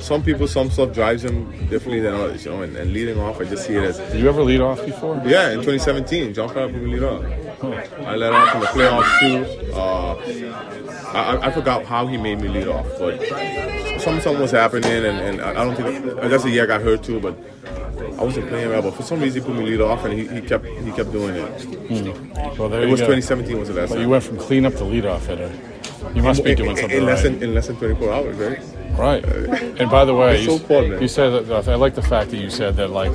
some 0.00 0.22
people, 0.22 0.46
some 0.46 0.70
stuff 0.70 0.92
drives 0.92 1.22
them 1.22 1.50
differently 1.68 2.00
than 2.00 2.14
others, 2.14 2.44
you 2.44 2.50
know. 2.50 2.62
And, 2.62 2.76
and 2.76 2.92
leading 2.92 3.18
off, 3.18 3.40
I 3.40 3.44
just 3.44 3.66
see 3.66 3.74
it 3.74 3.84
as. 3.84 3.98
Did 3.98 4.20
you 4.20 4.28
ever 4.28 4.42
lead 4.42 4.60
off 4.60 4.84
before? 4.84 5.16
Yeah, 5.26 5.48
in 5.50 5.56
2017, 5.56 6.34
John 6.34 6.54
me 6.72 6.92
lead 6.94 7.02
off. 7.02 7.22
I 7.72 8.16
led 8.16 8.32
off 8.32 8.54
in 8.54 8.60
the 8.60 8.66
playoffs 8.68 9.18
too. 9.20 9.72
Uh, 9.74 10.14
I, 11.14 11.46
I 11.48 11.50
forgot 11.52 11.84
how 11.84 12.06
he 12.06 12.16
made 12.16 12.40
me 12.40 12.48
lead 12.48 12.68
off, 12.68 12.86
but 12.98 13.20
some 14.00 14.20
something 14.20 14.40
was 14.40 14.50
happening, 14.50 14.90
and, 14.90 15.06
and 15.06 15.40
I 15.40 15.52
don't 15.64 15.76
think 15.76 16.18
I 16.18 16.28
guess 16.28 16.42
the 16.42 16.50
year 16.50 16.64
I 16.64 16.66
got 16.66 16.80
hurt 16.82 17.02
too, 17.02 17.20
but 17.20 17.36
I 18.18 18.24
wasn't 18.24 18.48
playing 18.48 18.68
well. 18.70 18.82
But 18.82 18.94
for 18.94 19.02
some 19.02 19.20
reason, 19.20 19.42
he 19.42 19.46
put 19.46 19.56
me 19.56 19.64
lead 19.64 19.80
off, 19.80 20.04
and 20.04 20.12
he, 20.12 20.26
he 20.26 20.40
kept 20.40 20.66
he 20.66 20.90
kept 20.92 21.12
doing 21.12 21.34
it. 21.36 21.62
Hmm. 21.62 22.58
Well, 22.58 22.72
it 22.74 22.86
was 22.88 23.00
go. 23.00 23.06
2017 23.06 23.58
was 23.58 23.68
the 23.68 23.74
last 23.74 23.90
Well, 23.90 23.96
time. 23.96 24.02
you 24.02 24.08
went 24.08 24.24
from 24.24 24.38
cleanup 24.38 24.74
to 24.74 24.84
lead 24.84 25.06
off 25.06 25.26
hitter. 25.26 25.52
You 26.14 26.22
must 26.22 26.44
be 26.44 26.54
doing 26.54 26.70
in- 26.70 26.76
something 26.76 26.98
in 26.98 27.06
less 27.06 27.24
right. 27.24 27.32
than 27.32 27.42
in 27.42 27.54
less 27.54 27.66
than 27.68 27.76
24 27.76 28.12
hours, 28.12 28.36
right? 28.36 28.58
Right. 28.98 29.24
And 29.80 29.90
by 29.90 30.04
the 30.04 30.14
way, 30.14 30.36
It's 30.44 30.46
you, 30.46 30.58
so 30.58 30.80
you 30.82 31.08
said 31.08 31.46
that 31.46 31.68
I 31.68 31.74
like 31.74 31.94
the 31.96 32.02
fact 32.02 32.30
that 32.30 32.36
you 32.36 32.50
said 32.50 32.76
that 32.76 32.90
like 32.90 33.12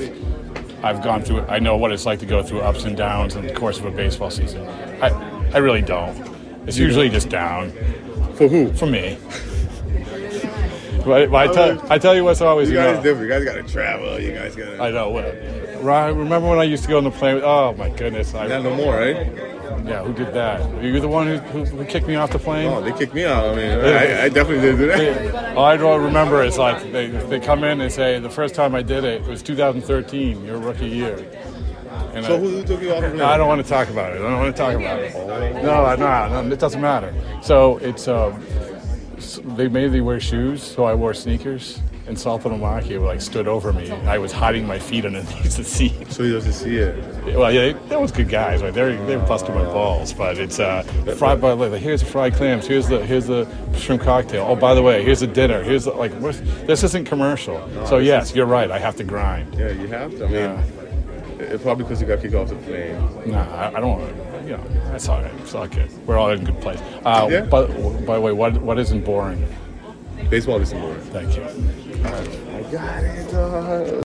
I've 0.83 1.03
gone 1.03 1.21
through. 1.23 1.41
I 1.41 1.59
know 1.59 1.77
what 1.77 1.91
it's 1.91 2.05
like 2.05 2.19
to 2.19 2.25
go 2.25 2.41
through 2.41 2.61
ups 2.61 2.83
and 2.83 2.95
downs 2.95 3.35
in 3.35 3.45
the 3.45 3.53
course 3.53 3.79
of 3.79 3.85
a 3.85 3.91
baseball 3.91 4.31
season. 4.31 4.67
I 5.01 5.09
I 5.53 5.57
really 5.57 5.81
don't. 5.81 6.15
It's 6.67 6.77
usually 6.77 7.09
just 7.09 7.29
down. 7.29 7.71
For 8.35 8.47
who? 8.47 8.71
For 8.73 8.85
me. 8.85 9.17
But, 11.05 11.31
but 11.31 11.37
I 11.37 11.47
oh, 11.47 11.53
tell 11.53 11.91
I 11.91 11.97
tell 11.97 12.15
you 12.15 12.23
what's 12.23 12.41
always 12.41 12.69
You 12.69 12.75
you 12.75 12.81
guys 12.81 12.97
know, 12.97 13.03
different. 13.03 13.23
You 13.23 13.33
guys 13.33 13.45
gotta 13.45 13.63
travel. 13.63 14.19
You 14.19 14.33
guys 14.33 14.55
gotta. 14.55 14.81
I 14.81 14.91
know. 14.91 15.09
What, 15.09 15.83
Ryan, 15.83 16.17
remember 16.17 16.49
when 16.49 16.59
I 16.59 16.63
used 16.63 16.83
to 16.83 16.89
go 16.89 16.97
on 16.97 17.05
the 17.05 17.11
plane? 17.11 17.41
Oh 17.43 17.73
my 17.73 17.89
goodness! 17.89 18.33
I, 18.33 18.47
Not 18.47 18.63
no 18.63 18.75
more, 18.75 18.95
right? 18.95 19.58
Yeah, 19.85 20.03
who 20.03 20.13
did 20.13 20.33
that? 20.33 20.83
You 20.83 20.99
the 20.99 21.07
one 21.07 21.27
who, 21.27 21.37
who, 21.37 21.65
who 21.65 21.85
kicked 21.85 22.07
me 22.07 22.15
off 22.15 22.31
the 22.31 22.39
plane? 22.39 22.67
Oh, 22.67 22.81
they 22.81 22.91
kicked 22.91 23.13
me 23.13 23.25
out. 23.25 23.45
I 23.45 23.55
mean, 23.55 23.71
I, 23.71 24.23
I 24.23 24.29
definitely 24.29 24.61
did 24.61 24.77
do 24.77 24.87
that. 24.87 25.55
All 25.55 25.65
I 25.65 25.77
don't 25.77 26.03
remember 26.03 26.43
is 26.43 26.57
like 26.57 26.91
they, 26.91 27.07
they 27.07 27.39
come 27.39 27.63
in 27.63 27.81
and 27.81 27.91
say 27.91 28.19
the 28.19 28.29
first 28.29 28.55
time 28.55 28.75
I 28.75 28.81
did 28.81 29.03
it, 29.03 29.21
it 29.21 29.27
was 29.27 29.41
2013, 29.43 30.45
your 30.45 30.57
rookie 30.57 30.87
year. 30.87 31.17
And 32.13 32.25
So 32.25 32.35
I, 32.35 32.39
who 32.39 32.63
took 32.63 32.81
you 32.81 32.93
off 32.93 33.01
the 33.01 33.09
plane? 33.09 33.21
I 33.21 33.37
don't 33.37 33.47
want 33.47 33.63
to 33.63 33.69
talk 33.69 33.89
about 33.89 34.13
it. 34.13 34.15
I 34.15 34.29
don't 34.29 34.39
want 34.39 34.55
to 34.55 34.61
talk 34.61 34.75
about 34.75 34.99
it. 34.99 35.13
No, 35.63 35.95
no, 35.95 36.41
no, 36.41 36.51
it 36.51 36.59
doesn't 36.59 36.81
matter. 36.81 37.13
So 37.41 37.77
it's 37.77 38.07
um, 38.07 38.43
they 39.55 39.67
made 39.67 39.91
me 39.91 40.01
wear 40.01 40.19
shoes, 40.19 40.63
so 40.63 40.83
I 40.85 40.93
wore 40.93 41.13
sneakers. 41.13 41.79
And 42.09 42.17
Saltalamacchia 42.17 42.99
like 43.05 43.21
stood 43.21 43.47
over 43.47 43.71
me. 43.71 43.91
I 43.91 44.17
was 44.17 44.31
hiding 44.31 44.65
my 44.65 44.79
feet 44.79 45.05
underneath 45.05 45.55
the 45.57 45.63
seat. 45.63 45.93
So 46.09 46.23
he 46.23 46.31
doesn't 46.31 46.53
see 46.53 46.75
it. 46.77 46.95
Well, 47.37 47.51
yeah, 47.51 47.71
they, 47.71 47.73
that 47.89 48.01
was 48.01 48.11
good 48.11 48.29
guys. 48.29 48.63
Right? 48.63 48.73
They're 48.73 48.97
they're 49.05 49.19
busting 49.19 49.53
my 49.53 49.63
balls, 49.63 50.11
but 50.11 50.39
it's 50.39 50.59
uh, 50.59 50.81
fried. 51.17 51.39
By 51.39 51.51
the 51.51 51.55
way, 51.69 51.79
here's 51.79 51.99
the 52.01 52.07
fried 52.07 52.33
clams. 52.33 52.65
Here's 52.65 52.87
the 52.87 53.05
here's 53.05 53.27
the 53.27 53.47
shrimp 53.77 54.01
cocktail. 54.01 54.45
Oh, 54.49 54.55
by 54.55 54.73
the 54.73 54.81
way, 54.81 55.03
here's 55.03 55.19
the 55.19 55.27
dinner. 55.27 55.61
Here's 55.61 55.85
the, 55.85 55.91
like 55.91 56.11
this 56.65 56.83
isn't 56.83 57.05
commercial. 57.05 57.61
so 57.85 57.99
yes, 57.99 58.33
you're 58.35 58.47
right. 58.47 58.71
I 58.71 58.79
have 58.79 58.95
to 58.97 59.03
grind. 59.03 59.53
Yeah, 59.53 59.69
you 59.69 59.87
have 59.89 60.17
to. 60.17 60.25
I 60.25 60.27
mean, 60.27 60.35
Yeah. 60.35 61.43
it, 61.53 61.61
probably 61.61 61.83
because 61.83 62.01
you 62.01 62.07
got 62.07 62.21
kicked 62.21 62.33
off 62.33 62.49
the 62.49 62.55
plane. 62.55 62.97
Nah, 63.31 63.43
I, 63.55 63.77
I 63.77 63.79
don't. 63.79 64.01
You 64.45 64.57
know, 64.57 64.63
that's 64.91 65.07
all 65.07 65.21
right. 65.21 65.31
It's 65.41 65.53
all 65.53 65.67
good. 65.67 65.91
We're 66.07 66.17
all 66.17 66.31
in 66.31 66.41
a 66.41 66.43
good 66.51 66.59
place. 66.59 66.79
Uh, 67.05 67.27
Yeah. 67.31 67.41
But 67.41 67.67
by 68.07 68.15
the 68.15 68.21
way, 68.21 68.31
what 68.33 68.57
what 68.63 68.79
isn't 68.79 69.05
boring? 69.05 69.45
Baseball 70.29 70.59
isn't 70.59 70.81
boring. 70.81 71.01
Thank 71.13 71.35
you. 71.37 71.43
I 72.05 72.61
got 72.71 73.03
it. 73.03 73.31
dog. 73.31 74.03